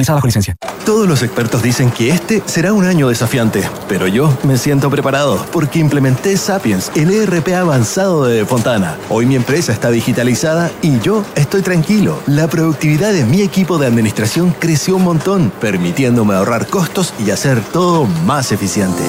[0.01, 0.55] utilizada bajo licencia.
[0.85, 5.45] Todos los expertos dicen que este será un año desafiante, pero yo me siento preparado
[5.51, 8.97] porque implementé Sapiens, el ERP avanzado de Fontana.
[9.09, 12.19] Hoy mi empresa está digitalizada y yo estoy tranquilo.
[12.25, 17.61] La productividad de mi equipo de administración creció un montón, permitiéndome ahorrar costos y hacer
[17.61, 19.03] todo más eficiente.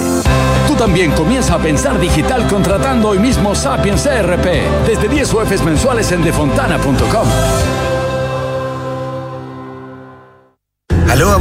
[0.69, 6.13] Tú también comienza a pensar digital contratando hoy mismo Sapiens ERP desde 10 UFs mensuales
[6.13, 7.82] en defontana.com.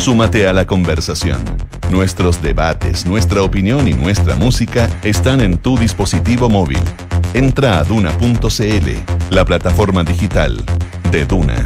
[0.00, 1.44] Súmate a la conversación.
[1.90, 6.80] Nuestros debates, nuestra opinión y nuestra música están en tu dispositivo móvil.
[7.34, 8.88] Entra a duna.cl,
[9.28, 10.56] la plataforma digital
[11.12, 11.62] de Duna.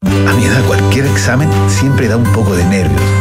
[0.00, 3.17] A mi edad, cualquier examen siempre da un poco de nervios.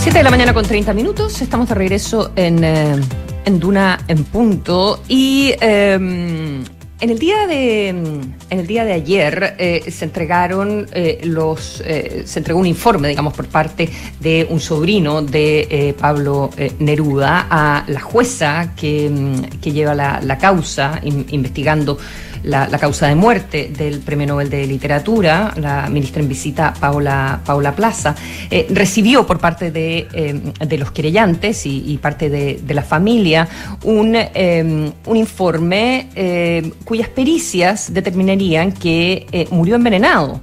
[0.00, 1.40] 7 de la mañana con 30 minutos.
[1.42, 2.96] Estamos de regreso en, eh,
[3.44, 5.02] en Duna en punto.
[5.08, 5.94] Y eh,
[7.00, 10.86] en el día de en el día de ayer eh, se entregaron
[11.24, 13.88] los se entregó un informe, digamos, por parte
[14.20, 20.38] de un sobrino de Pablo Neruda a la jueza que, mm, que lleva la, la
[20.38, 21.98] causa in- investigando
[22.42, 27.74] la, causa de muerte del Premio Nobel de Literatura, la ministra en visita Paola, Paola
[27.74, 28.14] Plaza,
[28.50, 33.48] eh, recibió por parte de, eh, de los querellantes y, parte de, la familia
[33.84, 36.08] un, eh, un informe
[36.84, 40.40] cuyas pericias determinarían que murió envenenado.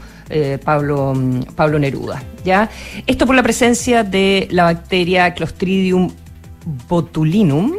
[0.64, 1.14] Pablo,
[1.56, 2.24] Pablo Neruda.
[2.44, 2.68] ¿ya?
[3.06, 6.12] Esto por la presencia de la bacteria Clostridium
[6.90, 7.74] botulinum,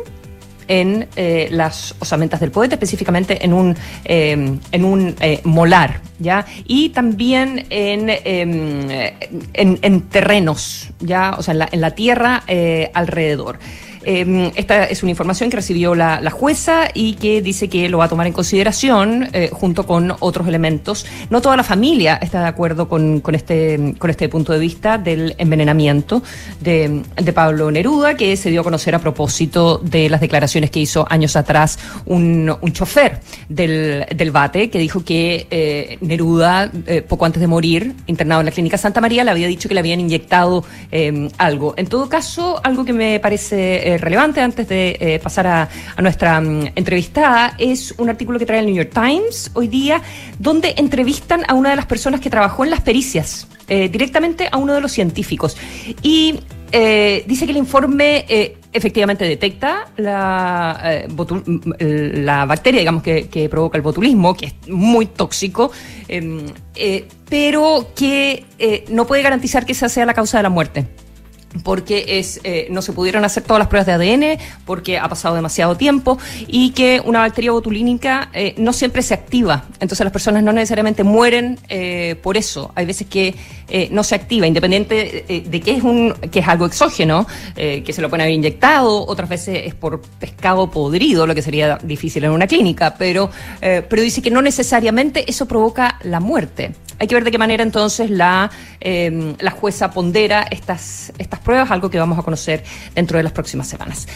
[0.68, 6.46] en eh, las osamentas del poeta, específicamente en un, eh, en un eh, molar, ¿ya?
[6.64, 9.14] Y también en, eh,
[9.52, 11.34] en, en terrenos, ¿ya?
[11.38, 13.58] O sea, en la, en la tierra eh, alrededor.
[14.08, 18.04] Eh, esta es una información que recibió la, jueza y que dice que lo va
[18.04, 21.04] a tomar en consideración eh, junto con otros elementos.
[21.28, 26.22] No toda la familia está de acuerdo con, este, este punto de vista del envenenamiento
[26.60, 27.02] de,
[27.34, 31.34] Pablo Neruda, que se dio a conocer a propósito de las declaraciones que hizo años
[31.34, 37.46] atrás un, chofer del, del Bate, que dijo que eh, Neruda, eh, poco antes de
[37.46, 41.28] morir, internado en la clínica Santa María, le había dicho que le habían inyectado eh,
[41.38, 41.74] algo.
[41.76, 45.68] En todo caso, algo que me parece relevante antes de eh, pasar a,
[46.02, 50.00] nuestra mm, entrevistada es un artículo que trae el New York Times hoy día,
[50.38, 54.56] donde entrevistan a una de las personas que trabajó en las pericias, eh, directamente a
[54.58, 55.56] uno de los científicos.
[56.02, 56.40] Y
[56.72, 63.02] eh, dice que el informe efectivamente detecta la, eh, botul- m- m- la bacteria, digamos,
[63.02, 65.70] que, que provoca el botulismo, que es muy tóxico,
[66.08, 68.44] eh, pero que
[68.90, 70.86] no puede garantizar que esa sea la causa de la muerte.
[71.62, 75.34] Porque es eh, no se pudieron hacer todas las pruebas de ADN, porque ha pasado
[75.34, 79.64] demasiado tiempo y que una bacteria botulínica eh, no siempre se activa.
[79.80, 82.72] Entonces las personas no necesariamente mueren eh, por eso.
[82.74, 83.34] Hay veces que
[83.68, 87.26] eh, no se activa, independiente eh, de que es un que es algo exógeno,
[87.56, 91.42] eh, que se lo pueden haber inyectado, otras veces es por pescado podrido, lo que
[91.42, 96.20] sería difícil en una clínica, pero, eh, pero dice que no necesariamente eso provoca la
[96.20, 96.74] muerte.
[96.98, 98.50] Hay que ver de qué manera entonces la,
[98.80, 103.32] eh, la jueza pondera estas, estas pruebas, algo que vamos a conocer dentro de las
[103.32, 104.06] próximas semanas.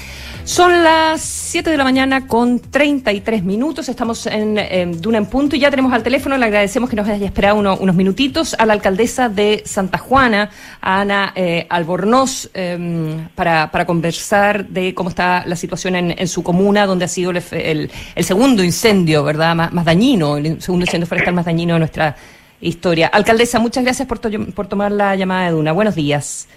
[0.44, 3.90] Son las 7 de la mañana con 33 minutos.
[3.90, 6.38] Estamos en eh, Duna en Punto y ya tenemos al teléfono.
[6.38, 10.50] Le agradecemos que nos haya esperado uno- unos minutitos a la alcaldesa de Santa Juana,
[10.80, 16.28] a Ana eh, Albornoz, eh, para, para conversar de cómo está la situación en, en
[16.28, 19.54] su comuna, donde ha sido el, el- el segundo incendio, ¿verdad?
[19.54, 22.16] Más, más dañino, el segundo incendio forestal más dañino de nuestra
[22.60, 23.06] historia.
[23.08, 25.72] Alcaldesa, muchas gracias por, to- por tomar la llamada de Duna.
[25.72, 26.48] Buenos días.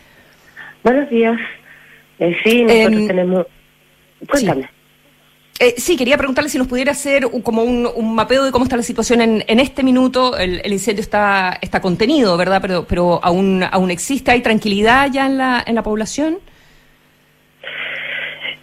[0.84, 1.38] Buenos días.
[2.20, 3.46] Eh, sí, nosotros Em, tenemos...
[4.30, 4.70] Cuéntame.
[5.64, 8.66] Eh, sí, quería preguntarle si nos pudiera hacer un- como un, un mapeo de cómo
[8.66, 10.36] está la situación en, en este minuto.
[10.38, 12.60] El, el incendio está, está contenido, ¿verdad?
[12.62, 14.32] Pero, pero aún, aún existe.
[14.32, 16.40] ¿Hay tranquilidad ya en la, en la población?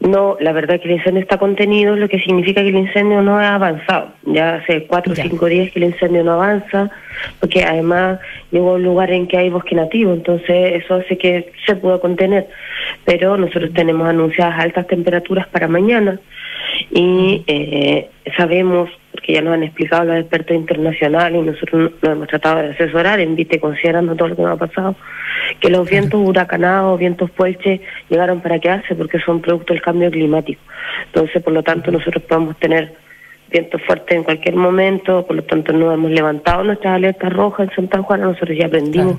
[0.01, 3.39] No, la verdad que el incendio está contenido, lo que significa que el incendio no
[3.39, 4.13] ha avanzado.
[4.27, 6.91] Ya hace cuatro o cinco días que el incendio no avanza,
[7.39, 8.19] porque además
[8.51, 11.99] llegó a un lugar en que hay bosque nativo, entonces eso hace que se pueda
[11.99, 12.49] contener.
[13.07, 16.19] Pero nosotros tenemos anunciadas altas temperaturas para mañana
[16.91, 22.29] y eh, sabemos, porque ya nos han explicado los expertos internacionales y nosotros nos hemos
[22.29, 24.97] tratado de asesorar en vista y considerando todo lo que nos ha pasado,
[25.61, 30.61] que los vientos huracanados, vientos puelches llegaron para quedarse porque son producto del cambio climático.
[31.07, 32.93] Entonces, por lo tanto, nosotros podemos tener
[33.51, 37.75] vientos fuertes en cualquier momento, por lo tanto no hemos levantado nuestras alertas rojas en
[37.75, 39.17] Santa Juana, nosotros ya aprendimos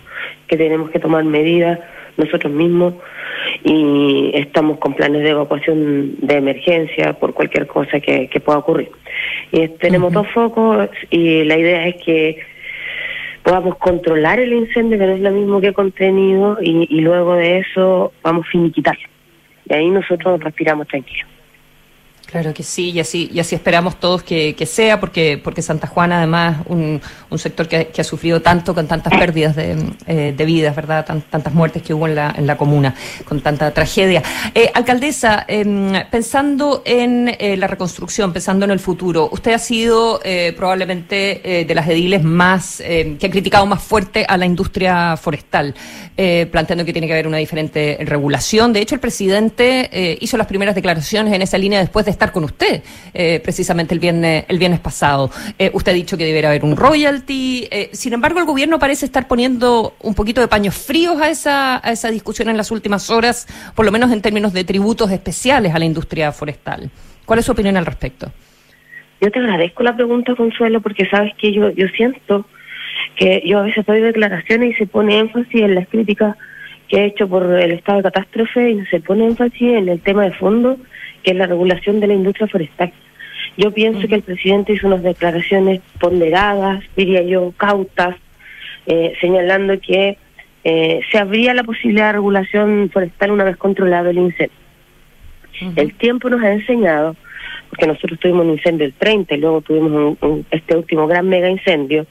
[0.47, 1.79] que tenemos que tomar medidas
[2.17, 2.93] nosotros mismos
[3.63, 8.89] y estamos con planes de evacuación de emergencia por cualquier cosa que, que pueda ocurrir.
[9.51, 12.39] Y tenemos dos focos y la idea es que
[13.43, 17.59] podamos controlar el incendio, que no es lo mismo que contenido, y, y luego de
[17.59, 19.07] eso vamos a finiquitarlo.
[19.69, 21.30] Y ahí nosotros respiramos tranquilos.
[22.31, 25.85] Claro que sí, y así, y así esperamos todos que, que sea, porque, porque Santa
[25.87, 29.75] Juana, además, un, un sector que, que ha sufrido tanto con tantas pérdidas de,
[30.07, 31.05] eh, de vidas, ¿verdad?
[31.05, 34.23] Tan- tantas muertes que hubo en la, en la comuna, con tanta tragedia.
[34.55, 40.21] Eh, alcaldesa, em, pensando en eh, la reconstrucción, pensando en el futuro, usted ha sido
[40.55, 45.75] probablemente de las ediles más, eh, que ha criticado más fuerte a la industria forestal,
[46.51, 48.71] planteando que tiene que haber una diferente regulación.
[48.71, 52.43] De hecho, el presidente hizo las primeras declaraciones en esa línea después de estar con
[52.43, 52.83] usted,
[53.15, 55.31] eh, precisamente el viernes, el viernes pasado.
[55.57, 57.67] Eh, usted ha dicho que debería haber un royalty.
[57.71, 61.83] eh, sin embargo, el gobierno parece estar poniendo un poquito de paños fríos a esa,
[61.83, 65.73] a esa discusión en las últimas horas, por lo menos en términos de tributos especiales
[65.73, 66.91] a la industria forestal.
[67.25, 68.31] ¿Cuál es su opinión al respecto?
[69.19, 72.45] Yo te agradezco la pregunta, Consuelo, porque sabes que yo, yo siento
[73.15, 76.35] que yo a veces doy declaraciones y se pone énfasis en las críticas
[76.87, 80.25] que he hecho por el estado de catástrofe y se pone énfasis en el tema
[80.25, 80.77] de fondo,
[81.23, 82.91] que es la regulación de la industria forestal.
[83.57, 88.15] Yo pienso que el presidente hizo unas declaraciones ponderadas, diría yo, cautas,
[88.87, 90.17] eh, señalando que
[90.63, 94.55] eh, se abría la posibilidad de regulación forestal una vez controlado el incendio.
[95.75, 97.15] El tiempo nos ha enseñado,
[97.69, 101.27] porque nosotros tuvimos un incendio el 30 y luego tuvimos un- un- este último gran
[101.27, 102.05] mega incendio,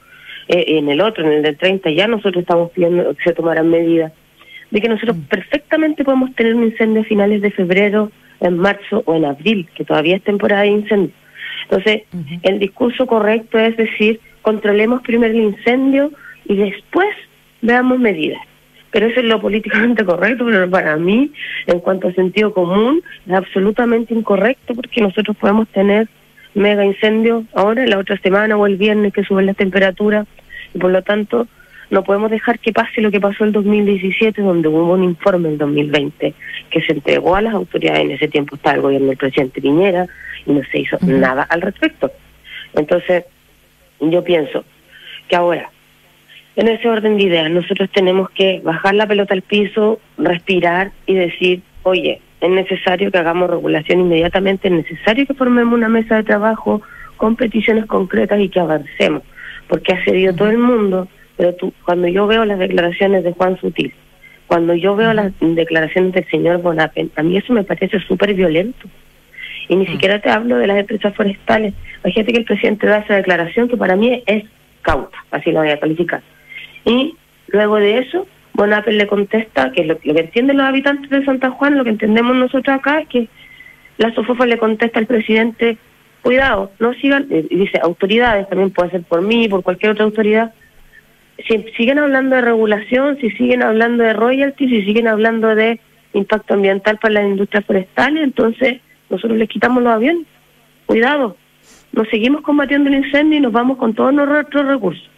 [0.47, 3.69] eh, en el otro, en el del 30, ya nosotros estamos pidiendo que se tomaran
[3.69, 4.11] medidas,
[4.69, 8.11] de que nosotros perfectamente podemos tener un incendio a finales de febrero,
[8.41, 11.13] en marzo o en abril, que todavía es temporada de incendio.
[11.63, 12.03] Entonces,
[12.43, 16.11] el discurso correcto es decir, controlemos primero el incendio
[16.45, 17.07] y después
[17.61, 18.41] veamos medidas.
[18.91, 21.31] Pero eso es lo políticamente correcto, pero para mí,
[21.67, 26.09] en cuanto a sentido común, es absolutamente incorrecto porque nosotros podemos tener
[26.53, 30.27] mega incendios ahora, la otra semana o el viernes que suben las temperaturas
[30.73, 31.47] y por lo tanto
[31.91, 35.57] no podemos dejar que pase lo que pasó el 2017, donde hubo un informe en
[35.57, 36.33] 2020
[36.69, 38.01] que se entregó a las autoridades.
[38.01, 40.07] En ese tiempo estaba el gobierno del presidente Piñera
[40.45, 42.09] y no se hizo nada al respecto.
[42.73, 43.25] Entonces,
[43.99, 44.63] yo pienso
[45.27, 45.69] que ahora,
[46.55, 51.15] en ese orden de ideas, nosotros tenemos que bajar la pelota al piso, respirar y
[51.15, 56.23] decir, oye, es necesario que hagamos regulación inmediatamente, es necesario que formemos una mesa de
[56.23, 56.81] trabajo
[57.17, 59.23] con peticiones concretas y que avancemos,
[59.67, 61.09] porque ha cedido todo el mundo,
[61.41, 63.91] pero tú, cuando yo veo las declaraciones de Juan Sutil,
[64.45, 68.87] cuando yo veo las declaraciones del señor Bonapen, a mí eso me parece súper violento.
[69.67, 71.73] Y ni siquiera te hablo de las empresas forestales.
[72.03, 74.43] Hay gente que el presidente da esa declaración que para mí es
[74.83, 76.21] cauta, así lo voy a calificar.
[76.85, 77.15] Y
[77.47, 81.49] luego de eso, Bonapel le contesta, que lo, lo que entienden los habitantes de Santa
[81.49, 83.27] Juana, lo que entendemos nosotros acá es que
[83.97, 85.79] la Sofofa le contesta al presidente,
[86.21, 90.05] cuidado, no sigan, eh, y dice autoridades, también puede ser por mí, por cualquier otra
[90.05, 90.53] autoridad,
[91.47, 95.79] si siguen hablando de regulación, si siguen hablando de royalties, si siguen hablando de
[96.13, 100.27] impacto ambiental para las industrias forestales, entonces nosotros les quitamos los aviones.
[100.85, 101.37] Cuidado,
[101.93, 105.09] nos seguimos combatiendo el incendio y nos vamos con todos nuestros recursos.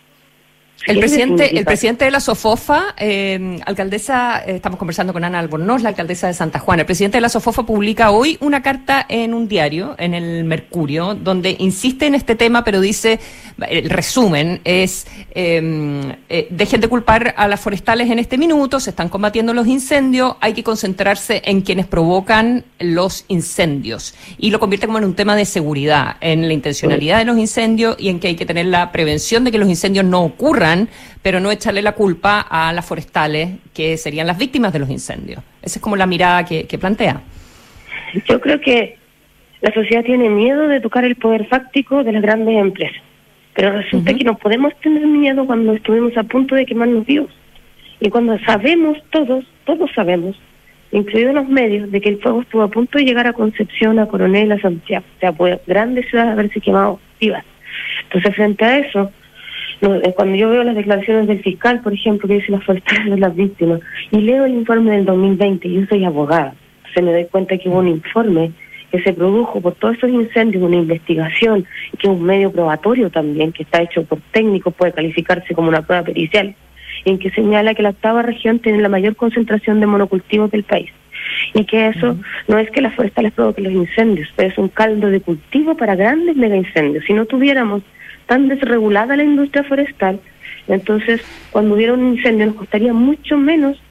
[0.85, 5.81] El presidente, el presidente de la Sofofa, eh, alcaldesa, eh, estamos conversando con Ana Albornoz,
[5.81, 6.81] la alcaldesa de Santa Juana.
[6.81, 11.15] El presidente de la Sofofa publica hoy una carta en un diario, en el Mercurio,
[11.15, 13.21] donde insiste en este tema, pero dice,
[13.69, 18.89] el resumen es, eh, eh, dejen de culpar a las forestales en este minuto, se
[18.89, 24.15] están combatiendo los incendios, hay que concentrarse en quienes provocan los incendios.
[24.37, 27.95] Y lo convierte como en un tema de seguridad, en la intencionalidad de los incendios
[27.99, 30.62] y en que hay que tener la prevención de que los incendios no ocurran,
[31.21, 35.43] pero no echarle la culpa a las forestales, que serían las víctimas de los incendios.
[35.61, 37.21] Esa es como la mirada que, que plantea.
[38.27, 38.97] Yo creo que
[39.61, 43.01] la sociedad tiene miedo de tocar el poder fáctico de las grandes empresas.
[43.53, 47.31] Pero resulta que no podemos tener miedo cuando estuvimos a punto de quemarnos vivos.
[47.99, 50.35] Y cuando sabemos todos, todos sabemos,
[50.91, 54.07] incluidos los medios, de que el fuego estuvo a punto de llegar a Concepción, a
[54.07, 55.05] Coronel, a Santiago.
[55.15, 57.45] O sea, pues grandes ciudades haberse quemado vivas.
[58.03, 59.11] Entonces, frente a eso,
[59.83, 63.17] no, cuando yo veo las declaraciones del fiscal, por ejemplo, que dice las forestales de
[63.17, 63.81] las víctimas,
[64.11, 66.55] y leo el informe del 2020, y yo soy abogada,
[66.93, 68.51] se me doy cuenta que hubo un informe
[68.91, 71.65] que se produjo por todos esos incendios, una investigación,
[71.97, 75.81] que es un medio probatorio también, que está hecho por técnicos, puede calificarse como una
[75.81, 76.55] prueba pericial,
[77.03, 80.91] en que señala que la octava región tiene la mayor concentración de monocultivos del país.
[81.55, 82.17] Y que eso
[82.47, 85.95] no es que las forestales provoquen los incendios, pero es un caldo de cultivo para
[85.95, 87.03] grandes mega incendios.
[87.05, 87.81] Si no tuviéramos
[88.25, 90.19] tan desregulada la industria forestal,
[90.67, 91.21] entonces
[91.51, 93.81] cuando hubiera un incendio nos costaría mucho menos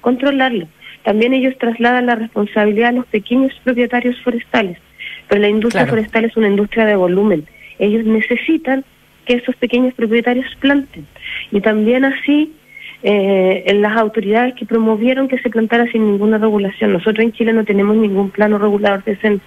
[0.00, 0.66] controlarlo.
[1.04, 4.78] También ellos trasladan la responsabilidad a los pequeños propietarios forestales,
[5.28, 5.96] pero la industria Claro.
[5.96, 7.44] forestal es una industria de volumen.
[7.78, 8.84] Ellos necesitan
[9.26, 11.06] que esos pequeños propietarios planten.
[11.50, 12.52] Y también así
[13.04, 16.92] eh, en las autoridades que promovieron que se plantara sin ninguna regulación.
[16.92, 19.44] Nosotros en Chile no tenemos ningún plano regulador decente.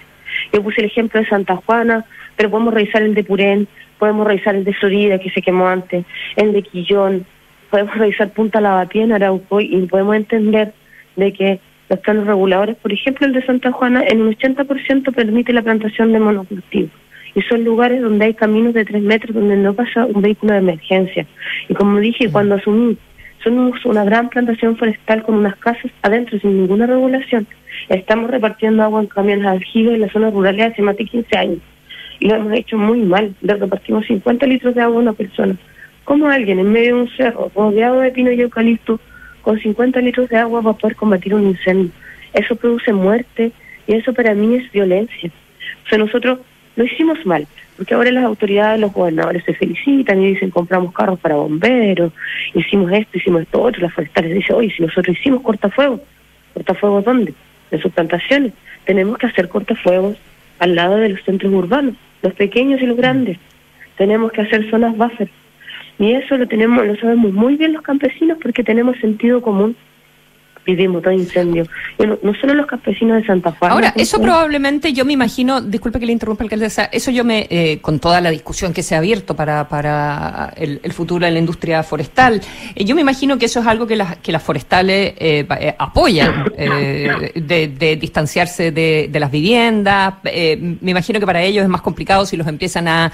[0.52, 2.04] Yo puse el ejemplo de Santa Juana,
[2.36, 3.68] pero podemos revisar el de Purén,
[3.98, 6.04] podemos revisar el de Florida, que se quemó antes,
[6.36, 7.26] el de Quillón,
[7.70, 10.72] podemos revisar Punta Lavapié en Arauco y podemos entender
[11.16, 15.52] de que los planos reguladores, por ejemplo el de Santa Juana, en un 80% permite
[15.52, 16.90] la plantación de monocultivos.
[17.34, 20.58] Y son lugares donde hay caminos de tres metros donde no pasa un vehículo de
[20.60, 21.26] emergencia.
[21.68, 22.96] Y como dije, cuando asumí,
[23.46, 27.46] somos una gran plantación forestal con unas casas adentro sin ninguna regulación.
[27.88, 31.58] Estamos repartiendo agua en camiones aljibes en las zonas rurales hace más de 15 años.
[32.18, 33.36] Y lo hemos hecho muy mal.
[33.42, 35.54] Le repartimos 50 litros de agua a una persona.
[36.02, 38.98] ¿Cómo alguien en medio de un cerro rodeado de pino y eucalipto
[39.42, 41.92] con 50 litros de agua va a poder combatir un incendio?
[42.32, 43.52] Eso produce muerte
[43.86, 45.30] y eso para mí es violencia.
[45.84, 46.40] O sea, nosotros
[46.74, 51.18] lo hicimos mal, porque ahora las autoridades, los gobernadores se felicitan y dicen compramos carros
[51.20, 52.12] para bomberos,
[52.54, 56.00] hicimos esto, hicimos esto otro, las forestales dicen, oye, si nosotros hicimos cortafuegos,
[56.54, 57.34] ¿cortafuegos dónde?
[57.70, 58.52] En sus plantaciones.
[58.84, 60.16] Tenemos que hacer cortafuegos
[60.58, 63.38] al lado de los centros urbanos, los pequeños y los grandes.
[63.96, 65.28] Tenemos que hacer zonas buffer.
[65.98, 69.76] Y eso lo tenemos, lo sabemos muy bien los campesinos porque tenemos sentido común.
[70.66, 71.64] Vivimos todo incendio.
[71.98, 73.74] Y no, no solo los campesinos de Santa Juana.
[73.74, 77.78] Ahora, eso probablemente, yo me imagino, disculpe que le interrumpa, alcaldesa, eso yo me, eh,
[77.80, 81.38] con toda la discusión que se ha abierto para, para el, el futuro de la
[81.38, 82.40] industria forestal,
[82.74, 85.74] eh, yo me imagino que eso es algo que las, que las forestales eh, eh,
[85.78, 90.14] apoyan, eh, de, de distanciarse de, de las viviendas.
[90.24, 93.12] me imagino que para ellos es más complicado si los empiezan a...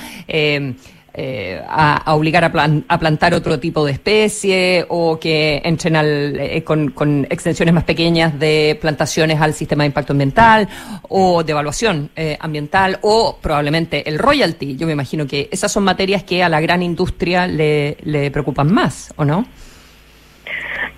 [1.14, 5.96] eh, a, a obligar a, plan- a plantar otro tipo de especie o que entren
[5.96, 10.68] al, eh, con, con extensiones más pequeñas de plantaciones al sistema de impacto ambiental
[11.08, 14.76] o de evaluación eh, ambiental o probablemente el royalty.
[14.76, 18.72] Yo me imagino que esas son materias que a la gran industria le, le preocupan
[18.72, 19.44] más, ¿o no?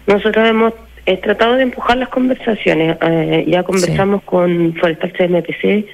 [0.07, 0.73] Nosotros hemos
[1.07, 2.97] eh, tratado de empujar las conversaciones.
[3.01, 5.87] Eh, ya conversamos con Forestal CMPC,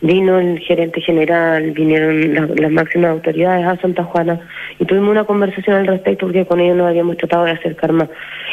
[0.00, 4.40] vino el gerente general, vinieron la- las máximas autoridades a Santa Juana
[4.78, 8.08] y tuvimos una conversación al respecto porque con ellos nos habíamos tratado de acercar más.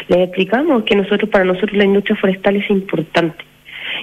[0.08, 3.44] Les explicamos que nosotros, para nosotros la industria forestal es importante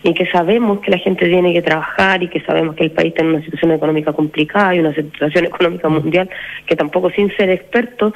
[0.05, 3.13] y que sabemos que la gente tiene que trabajar y que sabemos que el país
[3.15, 6.31] tiene una situación económica complicada y una situación económica mundial
[6.67, 8.13] que tampoco sin ser expertos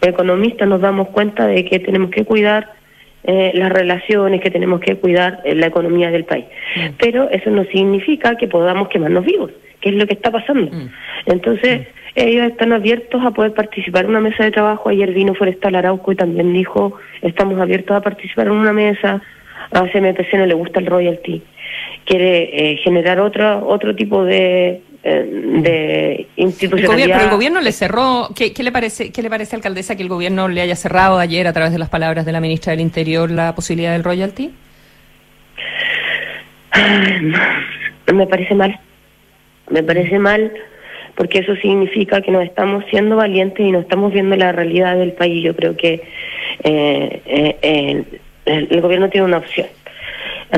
[0.00, 2.70] economistas nos damos cuenta de que tenemos que cuidar
[3.24, 6.46] eh, las relaciones, que tenemos que cuidar eh, la economía del país.
[6.98, 9.50] Pero eso no significa que podamos quemarnos vivos,
[9.80, 10.70] que es lo que está pasando.
[11.26, 14.88] Entonces, ellos están abiertos a poder participar en una mesa de trabajo.
[14.88, 19.22] Ayer vino Forestal Arauco y también dijo, estamos abiertos a participar en una mesa.
[19.72, 21.42] A CMPC no le gusta el royalty.
[22.04, 25.24] Quiere eh, generar otro, otro tipo de, eh,
[25.62, 27.16] de El institucionalidad.
[27.16, 28.28] pero el gobierno le cerró.
[28.34, 31.46] ¿Qué, qué le parece, ¿Qué le parece, alcaldesa, que el gobierno le haya cerrado ayer,
[31.46, 34.50] a través de las palabras de la ministra del Interior, la posibilidad del royalty?
[38.12, 38.78] Me parece mal.
[39.70, 40.52] Me parece mal
[41.14, 45.12] porque eso significa que no estamos siendo valientes y no estamos viendo la realidad del
[45.12, 45.44] país.
[45.44, 46.02] Yo creo que
[46.64, 48.04] eh, eh,
[48.46, 49.66] el gobierno tiene una opción.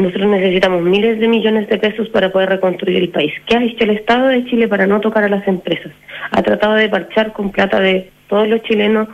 [0.01, 3.33] Nosotros necesitamos miles de millones de pesos para poder reconstruir el país.
[3.47, 5.93] ¿Qué ha hecho el Estado de Chile para no tocar a las empresas?
[6.31, 9.09] Ha tratado de parchar con plata de todos los chilenos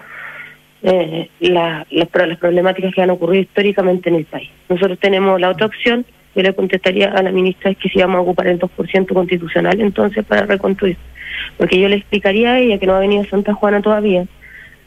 [0.82, 4.48] eh, la- las, pro- las problemáticas que han ocurrido históricamente en el país.
[4.68, 6.06] Nosotros tenemos la otra opción,
[6.36, 9.80] yo le contestaría a la ministra, es que si vamos a ocupar el 2% constitucional
[9.80, 10.96] entonces para reconstruir.
[11.56, 14.24] Porque yo le explicaría a ella que no ha venido a Santa Juana todavía,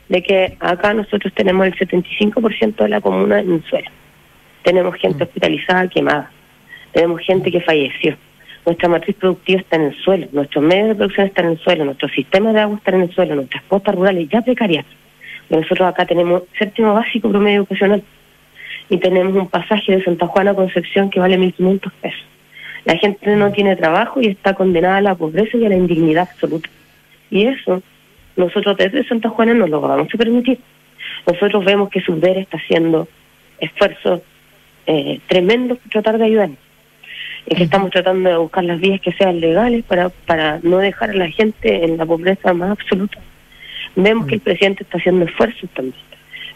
[0.08, 3.90] de que acá nosotros tenemos el 75% de la comuna en el suelo.
[4.64, 6.32] Tenemos gente hospitalizada, quemada.
[6.92, 8.16] Tenemos gente que falleció.
[8.66, 11.86] Nuestra matriz productiva está en el suelo, nuestros medios de producción están en el suelo,
[11.86, 14.86] nuestros sistemas de agua están en el suelo, nuestras costas rurales ya precarias.
[15.50, 18.04] Nosotros acá tenemos séptimo básico promedio educacional
[18.88, 22.26] y tenemos un pasaje de Santa Juana a Concepción que vale 1.500 pesos.
[22.86, 26.28] La gente no tiene trabajo y está condenada a la pobreza y a la indignidad
[26.32, 26.70] absoluta.
[27.32, 27.82] Y eso
[28.36, 30.60] nosotros desde Santa Juana no lo vamos a permitir.
[31.26, 33.08] Nosotros vemos que Subder está haciendo
[33.60, 34.22] esfuerzos
[34.88, 36.58] eh, tremendos por tratar de ayudarnos.
[37.48, 41.10] Y que estamos tratando de buscar las vías que sean legales para, para no dejar
[41.10, 43.18] a la gente en la pobreza más absoluta.
[43.96, 45.96] Vemos que el presidente está haciendo esfuerzos también.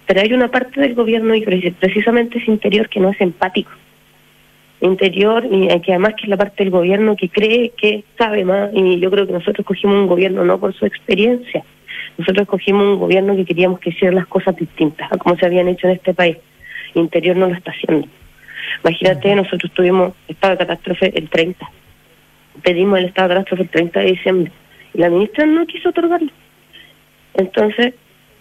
[0.06, 3.72] Pero hay una parte del gobierno y preci- precisamente ese interior que no es empático.
[4.82, 8.46] Interior y eh, que además que es la parte del gobierno que cree que sabe
[8.46, 11.64] más y yo creo que nosotros escogimos un gobierno no por su experiencia.
[12.18, 15.68] Nosotros escogimos un gobierno que queríamos que hicieran las cosas distintas a como se habían
[15.68, 16.38] hecho en este país.
[17.00, 18.08] Interior no lo está haciendo.
[18.84, 21.70] Imagínate, nosotros tuvimos estado de catástrofe el 30.
[22.64, 24.52] Pedimos el estado de catástrofe el 30 de diciembre
[24.93, 26.32] y la ministra no quiso otorgarlo.
[27.34, 27.93] Entonces,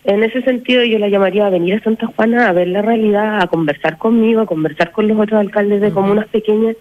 [0.04, 3.40] en ese sentido yo la llamaría a venir a Santa Juana a ver la realidad,
[3.40, 6.76] a conversar conmigo, a conversar con los otros alcaldes de comunas pequeñas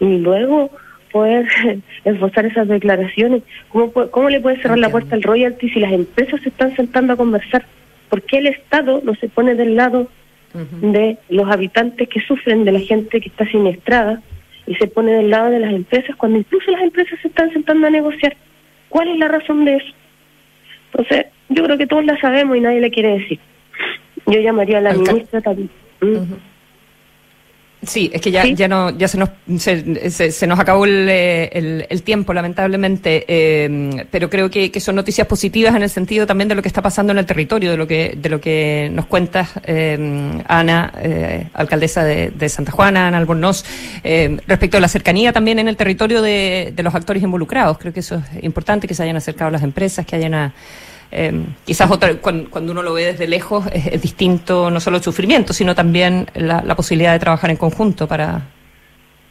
[0.00, 0.70] y luego
[1.10, 1.48] poder
[2.04, 3.42] esbozar esas declaraciones.
[3.70, 7.14] ¿Cómo, ¿Cómo le puede cerrar la puerta al royalty si las empresas se están sentando
[7.14, 7.64] a conversar?
[8.08, 10.08] ¿Por qué el Estado no se pone del lado
[10.80, 14.22] de los habitantes que sufren, de la gente que está siniestrada
[14.66, 17.86] y se pone del lado de las empresas cuando incluso las empresas se están sentando
[17.86, 18.36] a negociar?
[18.88, 19.92] ¿Cuál es la razón de eso?
[20.90, 23.38] Entonces, yo creo que todos la sabemos y nadie le quiere decir.
[24.26, 25.70] Yo llamaría a la Alca- ministra también.
[27.80, 31.08] Sí, es que ya, ya no, ya se nos, se, se- se nos acabó el,
[31.08, 35.88] eh, el- el tiempo, lamentablemente, eh, pero creo que, que son noticias positivas en el
[35.90, 38.40] sentido también de lo que está pasando en el territorio, de lo que, de lo
[38.40, 43.64] que nos cuentas, eh, Ana, eh, alcaldesa de, de Santa Juana, Ana Albornoz,
[44.02, 47.78] eh, respecto a la cercanía también en el territorio de, de los actores involucrados.
[47.78, 50.52] Creo que eso es importante, que se hayan acercado las empresas, que hayan a-
[51.10, 54.98] eh, quizás otra, cuando, cuando uno lo ve desde lejos es, es distinto no solo
[54.98, 58.42] el sufrimiento, sino también la, la posibilidad de trabajar en conjunto para,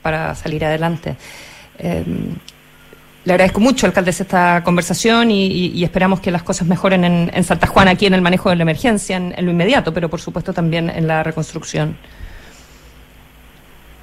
[0.02, 1.16] para salir adelante.
[1.80, 2.04] Eh,
[3.26, 7.30] le agradezco mucho, alcaldesa, esta conversación y, y- y esperamos que las cosas mejoren en,
[7.34, 10.10] en Santa Juana, aquí en el manejo de la emergencia, en, en lo inmediato, pero
[10.10, 11.98] por supuesto también en la reconstrucción.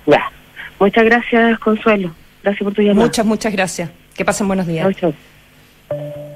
[0.06, 0.30] Ya.
[0.78, 2.14] Muchas gracias, Consuelo.
[2.42, 3.06] Gracias por tu llamada.
[3.06, 3.88] Muchas, muchas gracias.
[4.14, 4.86] Que pasen buenos días.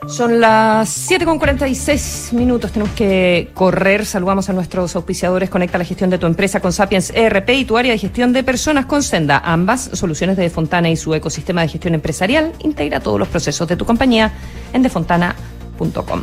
[0.09, 2.73] Son las 7 con 46 minutos.
[2.73, 4.07] Tenemos que correr.
[4.07, 5.51] Saludamos a nuestros auspiciadores.
[5.51, 8.43] Conecta la gestión de tu empresa con Sapiens ERP y tu área de gestión de
[8.43, 9.39] personas con Senda.
[9.45, 12.53] Ambas soluciones de Defontana y su ecosistema de gestión empresarial.
[12.61, 14.33] Integra todos los procesos de tu compañía
[14.73, 16.23] en defontana.com.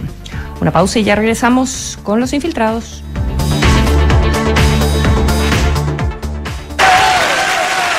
[0.61, 3.03] Una pausa y ya regresamos con los infiltrados.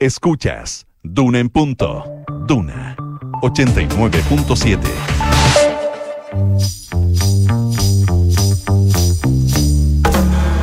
[0.00, 2.04] Escuchas Duna en punto.
[2.48, 2.96] Duna
[3.42, 4.80] 89.7.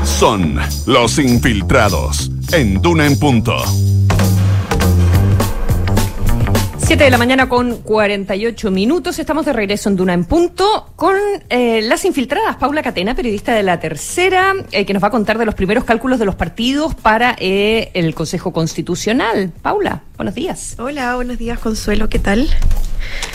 [0.04, 3.56] Son los infiltrados en Duna en punto.
[6.92, 9.18] 7 de la mañana con 48 minutos.
[9.18, 11.16] Estamos de regreso en Duna en Punto con
[11.48, 12.58] eh, las infiltradas.
[12.58, 15.86] Paula Catena, periodista de La Tercera, eh, que nos va a contar de los primeros
[15.86, 19.54] cálculos de los partidos para eh, el Consejo Constitucional.
[19.62, 20.76] Paula, buenos días.
[20.80, 22.10] Hola, buenos días, Consuelo.
[22.10, 22.50] ¿Qué tal?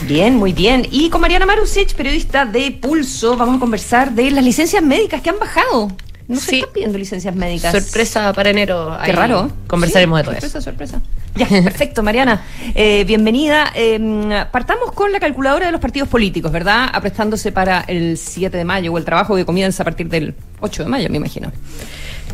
[0.02, 0.86] Bien, muy bien.
[0.90, 5.30] Y con Mariana Marusic, periodista de Pulso, vamos a conversar de las licencias médicas que
[5.30, 5.92] han bajado.
[6.28, 6.56] No se Sí.
[6.58, 7.72] están pidiendo licencias médicas.
[7.72, 8.96] Sorpresa para enero.
[9.04, 9.50] Qué raro.
[9.68, 10.60] Conversaremos Sí, de todo eso.
[10.60, 11.00] sorpresa, Sorpresa,
[11.36, 12.42] Ya, perfecto, Mariana.
[12.74, 13.70] Eh, bienvenida.
[13.74, 16.88] Eh, partamos con la calculadora de los partidos políticos, ¿verdad?
[16.92, 20.82] Aprestándose para el 7 de mayo o el trabajo que comienza a partir del 8
[20.84, 21.52] de mayo, me imagino.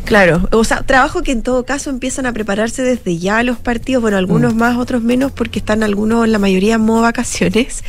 [0.05, 4.01] Claro, o sea, trabajo que en todo caso empiezan a prepararse desde ya los partidos,
[4.01, 7.83] bueno, algunos más, otros menos, porque están algunos, la mayoría en modo vacaciones,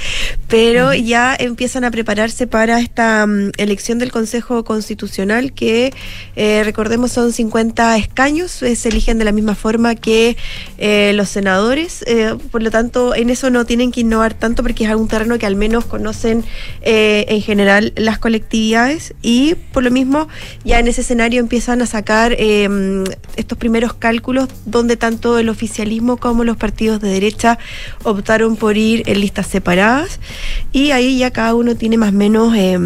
[0.49, 5.93] pero ya empiezan a prepararse para esta mm, elección del Consejo Constitucional que,
[6.37, 10.37] eh, recordemos, son 50 escaños, eh, se eligen de la misma forma que
[10.79, 12.05] eh, los senadores,
[12.53, 15.47] por lo tanto, en eso no tienen que innovar tanto porque es un terreno que
[15.47, 16.45] al menos conocen
[16.83, 20.29] eh, en general las colectividades y por lo mismo
[20.65, 22.04] ya en ese escenario empiezan a sacar
[22.39, 23.05] eh,
[23.37, 27.59] estos primeros cálculos donde tanto el oficialismo como los partidos de derecha
[28.03, 30.21] optaron por ir en listas separadas
[30.73, 32.79] y ahí ya cada uno tiene más o menos eh,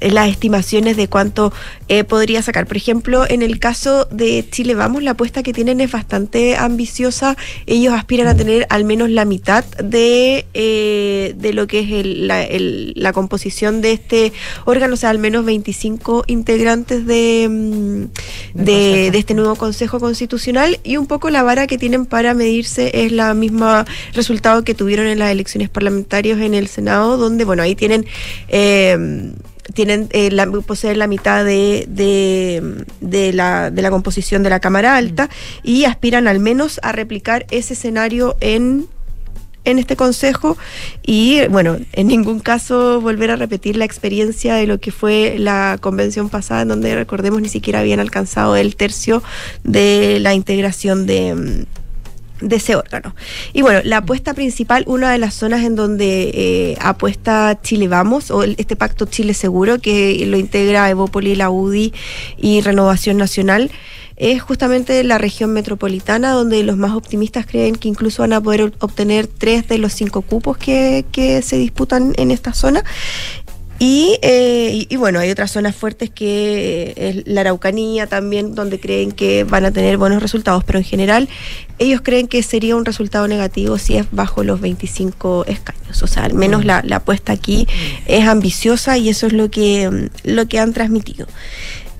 [0.00, 1.52] las estimaciones de cuánto
[1.88, 2.66] eh, podría sacar.
[2.66, 7.36] Por ejemplo, en el caso de Chile Vamos, la apuesta que tienen es bastante ambiciosa.
[7.66, 12.26] Ellos aspiran a tener al menos la mitad de, eh, de lo que es el-
[12.28, 14.32] la, el- la composición de este
[14.64, 18.04] órgano, o sea, al menos 25 integrantes de, mm,
[18.54, 23.04] de, de este nuevo Consejo Constitucional y un poco la vara que tienen para medirse
[23.04, 27.62] es la misma resultado que tuvieron en las elecciones parlamentarias en el Senado, donde, bueno,
[27.62, 28.06] ahí tienen...
[28.48, 29.32] eh,
[29.74, 34.60] tienen eh, la, poseen la mitad de, de, de la, de la composición de la
[34.60, 35.28] Cámara Alta
[35.62, 38.86] y aspiran al menos a replicar ese escenario en
[39.70, 40.56] en este consejo
[41.04, 45.78] y bueno, en ningún caso volver a repetir la experiencia de lo que fue la
[45.80, 49.22] convención pasada en donde recordemos ni siquiera habían alcanzado el tercio
[49.64, 51.66] de la integración de
[52.40, 53.16] de ese órgano.
[53.52, 58.30] Y bueno, la apuesta principal, una de las zonas en donde eh, apuesta Chile Vamos,
[58.30, 61.92] o el- este pacto Chile Seguro, que lo integra Evópoli, la UDI
[62.40, 63.72] y Renovación Nacional,
[64.18, 68.62] es justamente la región metropolitana, donde los más optimistas creen que incluso van a poder
[68.62, 71.04] ob- obtener tres de los cinco cupos que,
[71.42, 72.82] se disputan en esta zona.
[73.80, 79.12] Y, eh, y, bueno, hay otras zonas fuertes que eh, la Araucanía también, donde creen
[79.12, 81.28] que van a tener buenos resultados, pero en general
[81.78, 86.02] ellos creen que sería un resultado negativo si es bajo los 25 escaños.
[86.02, 87.68] O sea, al menos la, la apuesta aquí
[88.06, 91.28] es ambiciosa y eso es lo que, lo que han transmitido.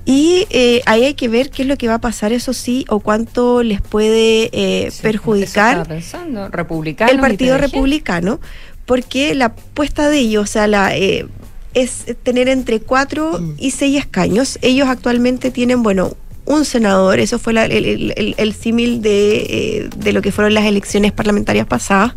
[0.09, 2.83] Y eh, ahí hay que ver qué es lo que va a pasar, eso sí,
[2.89, 7.11] o cuánto les puede eh, perjudicar pensando, republicano.
[7.11, 8.39] el Partido Republicano,
[8.87, 11.27] porque la apuesta de ellos, o sea, la, eh,
[11.75, 14.57] es tener entre cuatro y seis escaños.
[14.63, 17.71] Ellos actualmente tienen, bueno, un senador, eso fue el,
[18.15, 22.13] el- el- símil de, eh, de lo que fueron las elecciones parlamentarias pasadas,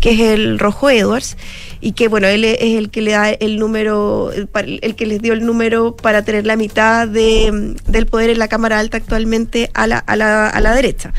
[0.00, 1.36] que es el Rojo Edwards,
[1.80, 5.34] y que bueno, él es el que le da el número, el, que les dio
[5.34, 9.86] el número para tener la mitad de, del poder en la Cámara Alta actualmente a
[9.86, 11.12] la, a la, a la derecha.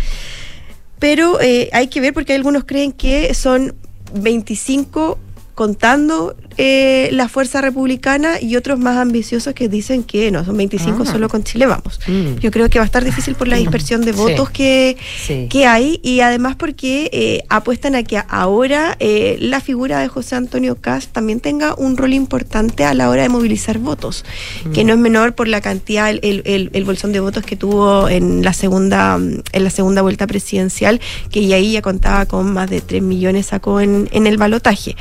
[0.99, 3.75] Pero eh, hay que ver porque algunos creen que son
[4.15, 5.19] 25
[5.55, 11.03] contando eh, la fuerza republicana y otros más ambiciosos que dicen que no, son 25
[11.03, 11.11] Ah.
[11.11, 11.99] solo con Chile vamos.
[12.07, 12.37] Mm.
[12.39, 14.17] Yo creo que va a estar difícil por la dispersión de Sí.
[14.19, 15.47] votos que, Sí.
[15.49, 20.35] que hay y además porque eh, apuestan a que ahora eh, la figura de José
[20.35, 24.25] Antonio Cast también tenga un rol importante a la hora de movilizar votos,
[24.73, 27.55] que no es menor por la cantidad, el, el, el- el bolsón de votos que
[27.55, 30.99] tuvo en la segunda mm, en la segunda vuelta presidencial,
[31.31, 34.95] que ya ahí ya contaba con más de 3 millones sacó en, en el balotaje.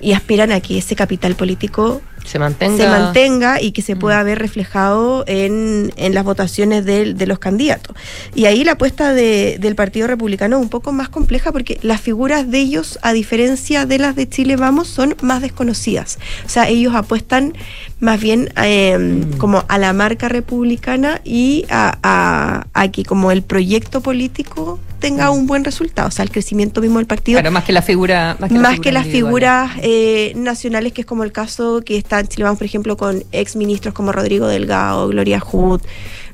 [0.00, 2.76] Y aspiran a que ese capital político Se mantenga.
[2.76, 7.38] se mantenga y que se pueda ver reflejado en, en las votaciones del- de, los
[7.38, 7.94] candidatos.
[8.34, 12.00] Y ahí la apuesta de- del Partido Republicano es un poco más compleja porque las
[12.00, 16.18] figuras de ellos, a diferencia de las de Chile Vamos, son más desconocidas.
[16.46, 17.52] O sea, ellos apuestan
[18.00, 23.42] más bien eh, como a la marca republicana y a, a- a que como el
[23.42, 27.64] proyecto político tenga un buen resultado, o sea, el crecimiento mismo del partido Claro, más
[27.64, 28.36] que la figura.
[28.38, 31.82] Más que, la más figura que las figuras eh, nacionales, que es como el caso
[31.84, 35.80] que está en Chile, vamos, por ejemplo, con ex ministros como Rodrigo Delgado, Gloria Hood,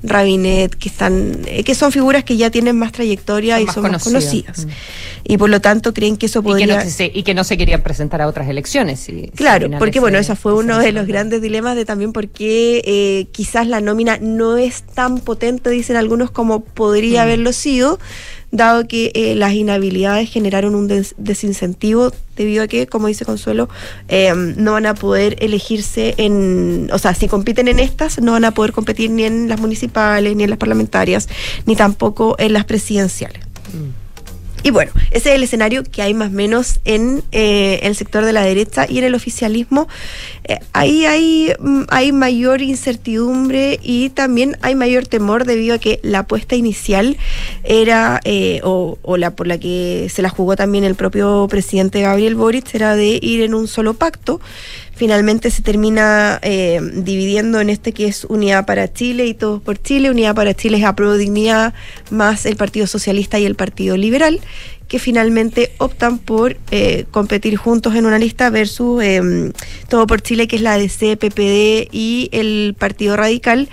[0.03, 3.75] Rabinet, que están, eh, que son figuras que ya tienen más trayectoria Son y más
[3.75, 4.57] son más conocidas.
[4.57, 4.77] conocidas.
[5.25, 6.85] Y por lo tanto creen que eso Y que, podría.
[6.85, 9.01] no se, y que no se querían presentar a otras elecciones.
[9.01, 12.12] si- Claro, porque bueno, ese fue ese uno no de los grandes dilemas de también
[12.12, 17.25] por qué eh, quizás la nómina no es tan potente, dicen algunos, como podría Mm.
[17.25, 17.99] haberlo sido,
[18.53, 23.68] dado que eh, las inhabilidades generaron un des- desincentivo debido a que, como dice Consuelo,
[24.09, 28.44] eh, no van a poder elegirse en, o sea, si compiten en estas, no van
[28.44, 31.28] a poder competir ni en las municipales, ni en las parlamentarias,
[31.66, 33.40] ni tampoco en las presidenciales.
[34.67, 38.25] Y bueno, ese es el escenario que hay más o menos en eh, el sector
[38.25, 39.87] de la derecha y en el oficialismo.
[40.43, 46.01] Eh, ahí hay, mm, hay mayor incertidumbre y también hay mayor temor debido a que
[46.03, 47.17] la apuesta inicial
[47.62, 52.01] era, eh, o, o la por la que se la jugó también el propio presidente
[52.01, 54.41] Gabriel Boric, era de ir en un solo pacto.
[54.97, 59.80] Finalmente se termina eh, dividiendo en este que es Unidad para Chile y Todos por
[59.80, 60.11] Chile.
[60.11, 61.74] Unidad para Chile es Apruebo Dignidad
[62.11, 64.40] más el Partido Socialista y el Partido Liberal,
[64.88, 69.53] que finalmente optan por eh, competir juntos en una lista versus eh,
[69.90, 73.68] Todo por Chile, que es la DC, PPD y el Partido Radical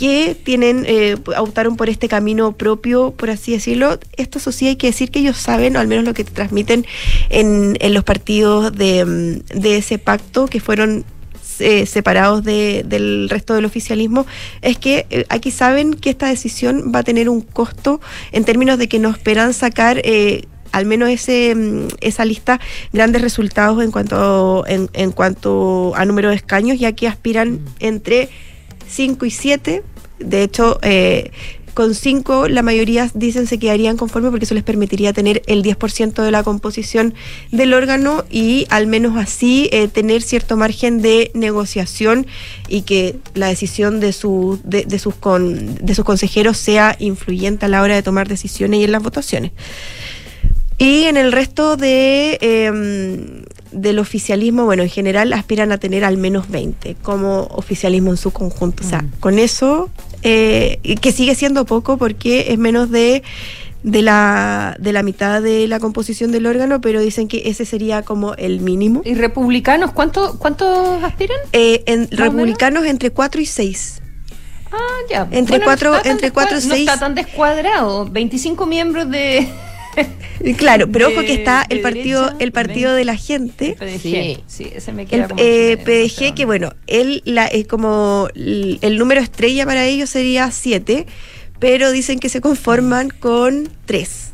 [0.00, 3.98] que tienen, eh, optaron por este camino propio, por así decirlo.
[4.16, 6.30] Esto eso sí hay que decir que ellos saben, o al menos lo que te
[6.30, 6.86] transmiten
[7.28, 11.04] en, en los partidos de, mm, de ese pacto, que fueron
[11.58, 14.24] eh, separados de- del resto del oficialismo,
[14.62, 18.00] es que eh, aquí saben que esta decisión va a tener un costo
[18.32, 20.00] en términos de que no esperan sacar...
[20.04, 22.60] eh, al menos ese, mm, esa lista
[22.92, 28.28] grandes resultados en cuanto en, en cuanto a número de escaños ya que aspiran entre
[28.88, 29.82] 5 y 7.
[30.20, 31.30] De hecho, eh,
[31.74, 36.22] con 5 la mayoría dicen se quedarían conformes porque eso les permitiría tener el 10%
[36.22, 37.14] de la composición
[37.52, 42.26] del órgano y al menos así eh, tener cierto margen de negociación
[42.68, 47.66] y que la decisión de, su, de, de sus con, de sus consejeros sea influyente
[47.66, 49.52] a la hora de tomar decisiones y en las votaciones.
[50.80, 56.16] Y en el resto de, eh, del oficialismo, bueno, en general aspiran a tener al
[56.16, 58.82] menos 20 como oficialismo en su conjunto.
[58.82, 59.90] O sea, con eso,
[60.22, 63.22] eh, que sigue siendo poco porque es menos de,
[63.82, 68.02] de, la, de la mitad de la composición del órgano, pero dicen que ese sería
[68.02, 69.02] como el mínimo.
[69.04, 71.38] ¿Y republicanos cuánto, cuántos aspiran?
[71.52, 74.02] Eh, en republicanos entre 4 y 6.
[74.72, 74.76] Ah,
[75.10, 75.26] ya.
[75.32, 76.88] Entre no cuatro- está tan entre cuatro y descua- No seis.
[76.88, 78.06] está tan descuadrado.
[78.06, 79.48] 25 miembros de.
[80.56, 83.76] Claro, pero ojo que está de el partido, derecha, el partido de la gente.
[83.78, 84.00] PDG.
[84.00, 84.44] Sí.
[84.46, 88.28] Sí, ese me queda El como eh, que- PDG, que bueno, él la, es como
[88.34, 91.06] el número estrella para ellos sería 7,
[91.58, 94.28] pero dicen que se conforman con 3.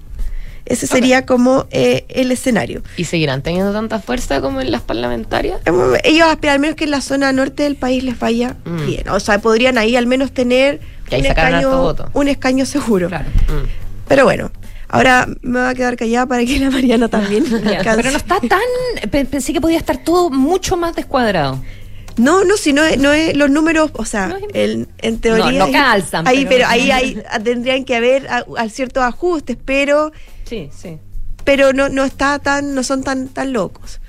[0.67, 2.83] Ese sería como eh, el escenario.
[2.97, 5.61] ¿Y seguirán teniendo tanta fuerza como en las parlamentarias?
[5.65, 8.87] Eh, Ellos aspiran al menos que en la zona norte del país les vaya Mm.
[8.87, 9.09] bien.
[9.09, 10.81] O sea, podrían ahí al menos tener
[11.11, 12.11] un escaño, voto.
[12.15, 13.09] un escaño seguro.
[13.09, 13.27] Claro.
[13.49, 13.67] Mm.
[14.09, 14.51] Pero bueno,
[14.89, 17.97] ahora me va a quedar callada para que la Mariana también alcance.
[17.97, 19.11] Pero no está tan.
[19.11, 21.63] pe- Pensé que podía estar todo mucho más descuadrado.
[22.17, 25.53] No, no, si no es, no es los números, o sea, el- en teoría.
[25.53, 29.59] No, no calzan, Ahí, pero- pero, ahí hay, tendrían que haber a- a ciertos ajustes,
[29.63, 30.13] pero,
[30.45, 30.97] Sí, sí.
[31.45, 34.01] pero no, no está tan, no son tan, tan locos.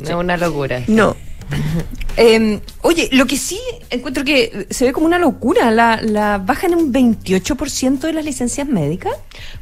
[0.00, 0.82] No es una locura.
[0.88, 1.16] No.
[2.16, 3.58] Eh, oye, lo que sí
[3.90, 8.24] encuentro que se ve como una locura, la, la bajan en un 28% de las
[8.24, 9.14] licencias médicas.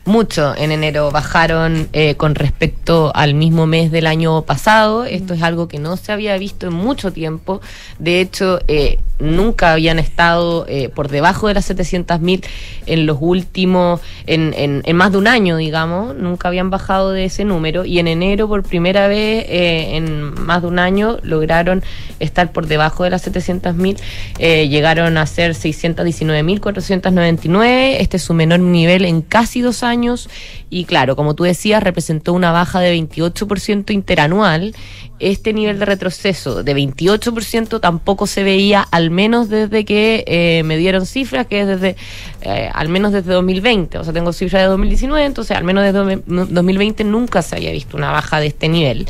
[0.04, 0.54] Mucho.
[0.56, 5.04] En enero bajaron eh, con respecto al mismo mes del año pasado.
[5.04, 7.60] Esto es algo que no se había visto en mucho tiempo.
[7.98, 12.44] De hecho, eh, nunca habían estado eh, por debajo de las 700.000
[12.86, 17.24] en los últimos, en, en, en más de un año, digamos, nunca habían bajado de
[17.26, 21.71] ese número y en enero por primera vez en más de un año lograron
[22.20, 23.96] estar por debajo de las 700.000,
[24.38, 30.28] eh, llegaron a ser 619.499, este es su menor nivel en casi dos años
[30.72, 34.74] y claro, como tú decías, representó una baja de 28% interanual.
[35.18, 40.78] Este nivel de retroceso de 28% tampoco se veía al menos desde que eh, me
[40.78, 41.96] dieron cifras, que es desde,
[42.40, 43.98] eh, al menos desde 2020.
[43.98, 47.98] O sea, tengo cifras de 2019, entonces al menos desde 2020 nunca se había visto
[47.98, 49.06] una baja de este nivel.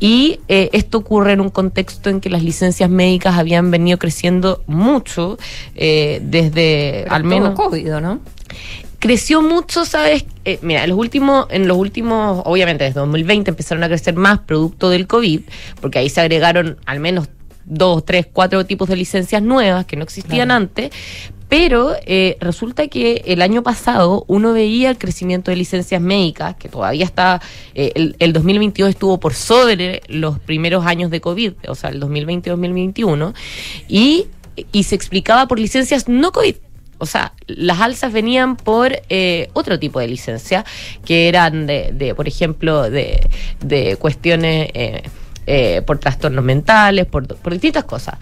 [0.00, 4.62] Y eh, esto ocurre en un contexto en que las licencias médicas habían venido creciendo
[4.66, 5.38] mucho
[5.74, 8.20] eh, desde Pero al todo menos COVID, ¿no?
[8.98, 10.24] creció mucho, ¿sabes?
[10.44, 14.40] Eh, mira, en los últimos, en los últimos, obviamente desde 2020 empezaron a crecer más
[14.40, 15.42] producto del COVID,
[15.80, 17.28] porque ahí se agregaron al menos
[17.68, 20.90] dos, tres, cuatro tipos de licencias nuevas que no existían antes.
[21.48, 26.68] Pero eh, resulta que el año pasado uno veía el crecimiento de licencias médicas, que
[26.68, 27.40] todavía está,
[27.74, 32.02] eh, el, el 2022 estuvo por sobre los primeros años de COVID, o sea, el
[32.02, 33.32] 2020-2021,
[33.88, 34.26] y,
[34.72, 36.56] y se explicaba por licencias no COVID.
[37.00, 40.66] O sea, las alzas venían por eh, otro tipo de licencia,
[41.04, 44.68] que eran de, de por ejemplo, de, de cuestiones
[45.50, 48.16] eh, por trastornos mentales, por, distintas cosas.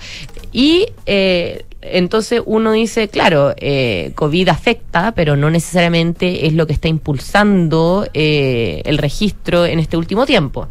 [0.53, 6.73] Y eh, entonces uno dice, claro, eh, COVID afecta, pero no necesariamente es lo que
[6.73, 10.69] está impulsando el registro en este último tiempo.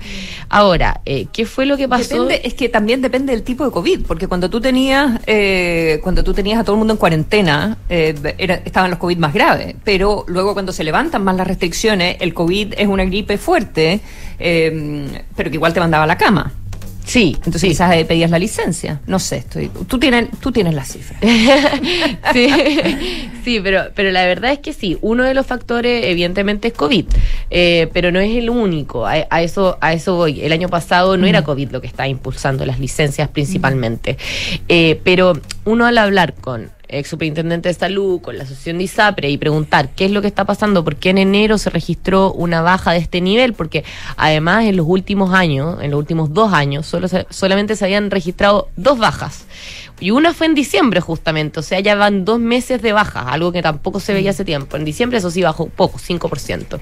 [0.48, 2.30] Ahora, ¿qué fue lo que pasó?
[2.30, 5.20] Es que también depende del tipo de COVID, porque cuando tú tenías,
[6.02, 9.76] cuando tú tenías a todo el mundo en cuarentena, era- estaban los COVID más graves,
[9.84, 14.00] pero luego cuando se levantan más las restricciones, el COVID es una gripe fuerte,
[14.38, 16.45] pero que igual te mandaba a la cama.
[17.06, 19.00] Sí, entonces quizás pedías la licencia.
[19.06, 21.20] No sé, estoy, tú tienes, tú tienes las cifras.
[22.34, 22.50] sí,
[23.44, 27.06] sí, pero, pero la verdad es que sí, uno de los factores evidentemente es COVID,
[27.52, 30.42] eh, pero no es el único, a, a eso, a eso voy.
[30.42, 34.18] El año pasado no era COVID lo que estaba impulsando las licencias principalmente,
[34.68, 35.34] Eh, pero
[35.66, 39.90] uno al hablar con ex superintendente de salud, con la asociación de ISAPRE y preguntar
[39.96, 42.98] qué es lo que está pasando, por qué en enero se registró una baja de
[43.00, 43.84] este nivel, porque
[44.18, 48.12] además en los últimos años, en los últimos dos años, solo se- solamente se habían
[48.12, 49.46] registrado dos bajas.
[50.02, 53.54] Y una fue en diciembre justamente, o sea, ya van dos meses de baja, algo
[53.54, 54.76] que tampoco se veía hace tiempo.
[54.76, 56.80] En diciembre eso sí bajó poco, 5%.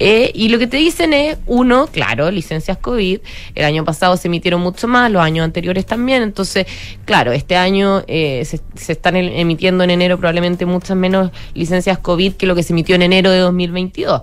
[0.00, 3.20] Eh, y lo que te dicen es, uno, claro, licencias COVID,
[3.54, 6.66] el año pasado se emitieron mucho más, los años anteriores también, entonces,
[7.04, 11.98] claro, este año eh, se, se están el- emitiendo en enero probablemente muchas menos licencias
[11.98, 14.22] COVID que lo que se emitió en enero de 2022.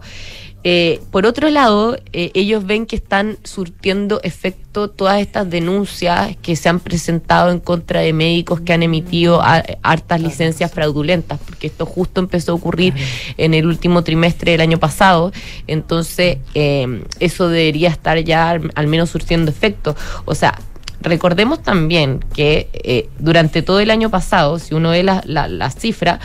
[0.63, 6.55] Eh, por otro lado, eh, ellos ven que están surtiendo efecto todas estas denuncias que
[6.57, 11.67] se han presentado en contra de médicos que han emitido a- hartas licencias fraudulentas, porque
[11.67, 12.93] esto justo empezó a ocurrir
[13.37, 15.31] en el último trimestre del año pasado,
[15.67, 19.95] entonces eh, eso debería estar ya al, al menos surtiendo efecto.
[20.25, 20.59] O sea,
[21.01, 25.69] Recordemos también que eh, durante todo el año pasado, si uno ve la, la, la
[25.71, 26.19] cifra,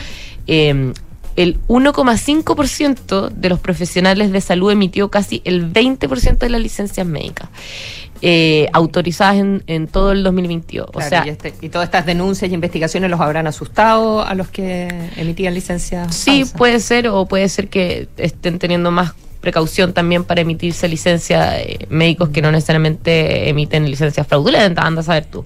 [0.47, 0.93] eh,
[1.35, 7.49] el 1,5% de los profesionales de salud emitió casi el 20% de las licencias médicas
[8.21, 10.91] eh, autorizadas en, en todo el 2022.
[10.91, 14.33] Claro, o sea, y, este- y todas estas denuncias y investigaciones los habrán asustado a
[14.35, 16.15] los que emitían licencias.
[16.15, 16.57] Sí, falsas.
[16.57, 19.13] puede ser, o puede ser que estén teniendo más
[19.43, 25.03] precaución también para emitirse licencias eh, médicos que no necesariamente emiten licencias fraudulentas, anda a
[25.03, 25.43] saber tú.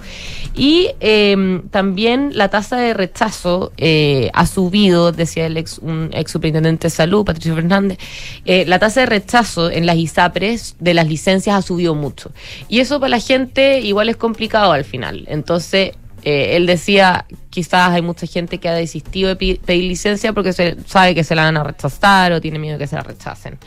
[0.57, 6.31] Y eh, también la tasa de rechazo eh, ha subido, decía el ex, un ex
[6.31, 7.97] superintendente de salud, Patricio Fernández,
[8.45, 12.31] eh, la tasa de rechazo en las ISAPRES de las licencias ha subido mucho.
[12.69, 15.25] Y eso para la gente igual es complicado al final.
[15.27, 15.91] Entonces,
[16.29, 20.75] eh, él decía, quizás hay mucha gente que ha desistido de pedir licencia porque se
[20.85, 23.57] sabe que se la van a rechazar o tiene miedo que se la rechacen.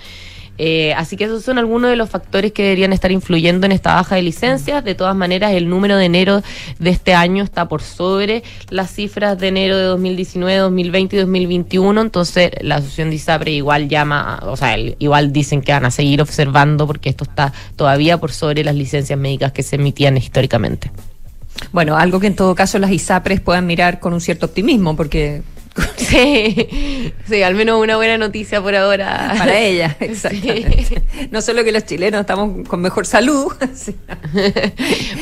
[0.59, 3.95] Eh, así que esos son algunos de los factores que deberían estar influyendo en esta
[3.95, 4.85] baja de licencias.
[4.85, 6.43] De todas maneras, el número de enero
[6.79, 11.99] de este año está por sobre las cifras de enero de 2019, 2020 y 2021.
[11.99, 16.21] Entonces, la asociación de ISAPRE igual llama, o sea, igual dicen que van a seguir
[16.21, 20.91] observando porque esto está todavía por sobre las licencias médicas que se emitían históricamente.
[21.73, 25.43] Bueno, algo que en todo caso las ISAPRES puedan mirar con un cierto optimismo, porque
[25.97, 29.35] Sí, sí, al menos una buena noticia por ahora.
[29.39, 31.03] para ella, exactamente.
[31.31, 33.95] No solo que los chilenos estamos con mejor salud, sí.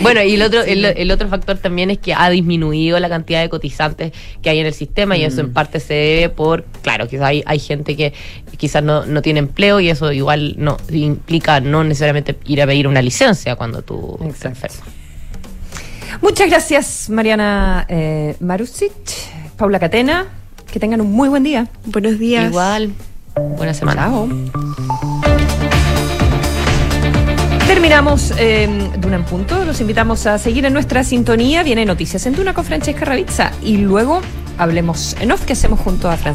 [0.00, 3.42] Bueno, y el otro, el, el otro factor también es que ha disminuido la cantidad
[3.42, 4.12] de cotizantes
[4.42, 7.42] que hay en el sistema y eso en parte se debe por, claro, quizás hay,
[7.44, 8.12] hay gente que
[8.56, 12.88] quizás no, no tiene empleo y eso igual no implica no necesariamente ir a pedir
[12.88, 14.80] una licencia cuando tú te enfermas.
[16.20, 18.92] Muchas gracias, Mariana eh, Marusic,
[19.56, 20.26] Paula Catena.
[20.70, 21.66] Que tengan un muy buen día.
[21.86, 22.50] Buenos días.
[22.50, 22.92] Igual.
[23.56, 24.02] Buena semana.
[24.02, 24.28] Chao.
[27.66, 29.64] Terminamos eh, Duna en punto.
[29.64, 31.62] Los invitamos a seguir en nuestra sintonía.
[31.62, 33.52] Viene Noticias en Duna con Francesca Ravizza.
[33.62, 34.20] Y luego
[34.58, 36.26] hablemos en off que hacemos junto a Francisco.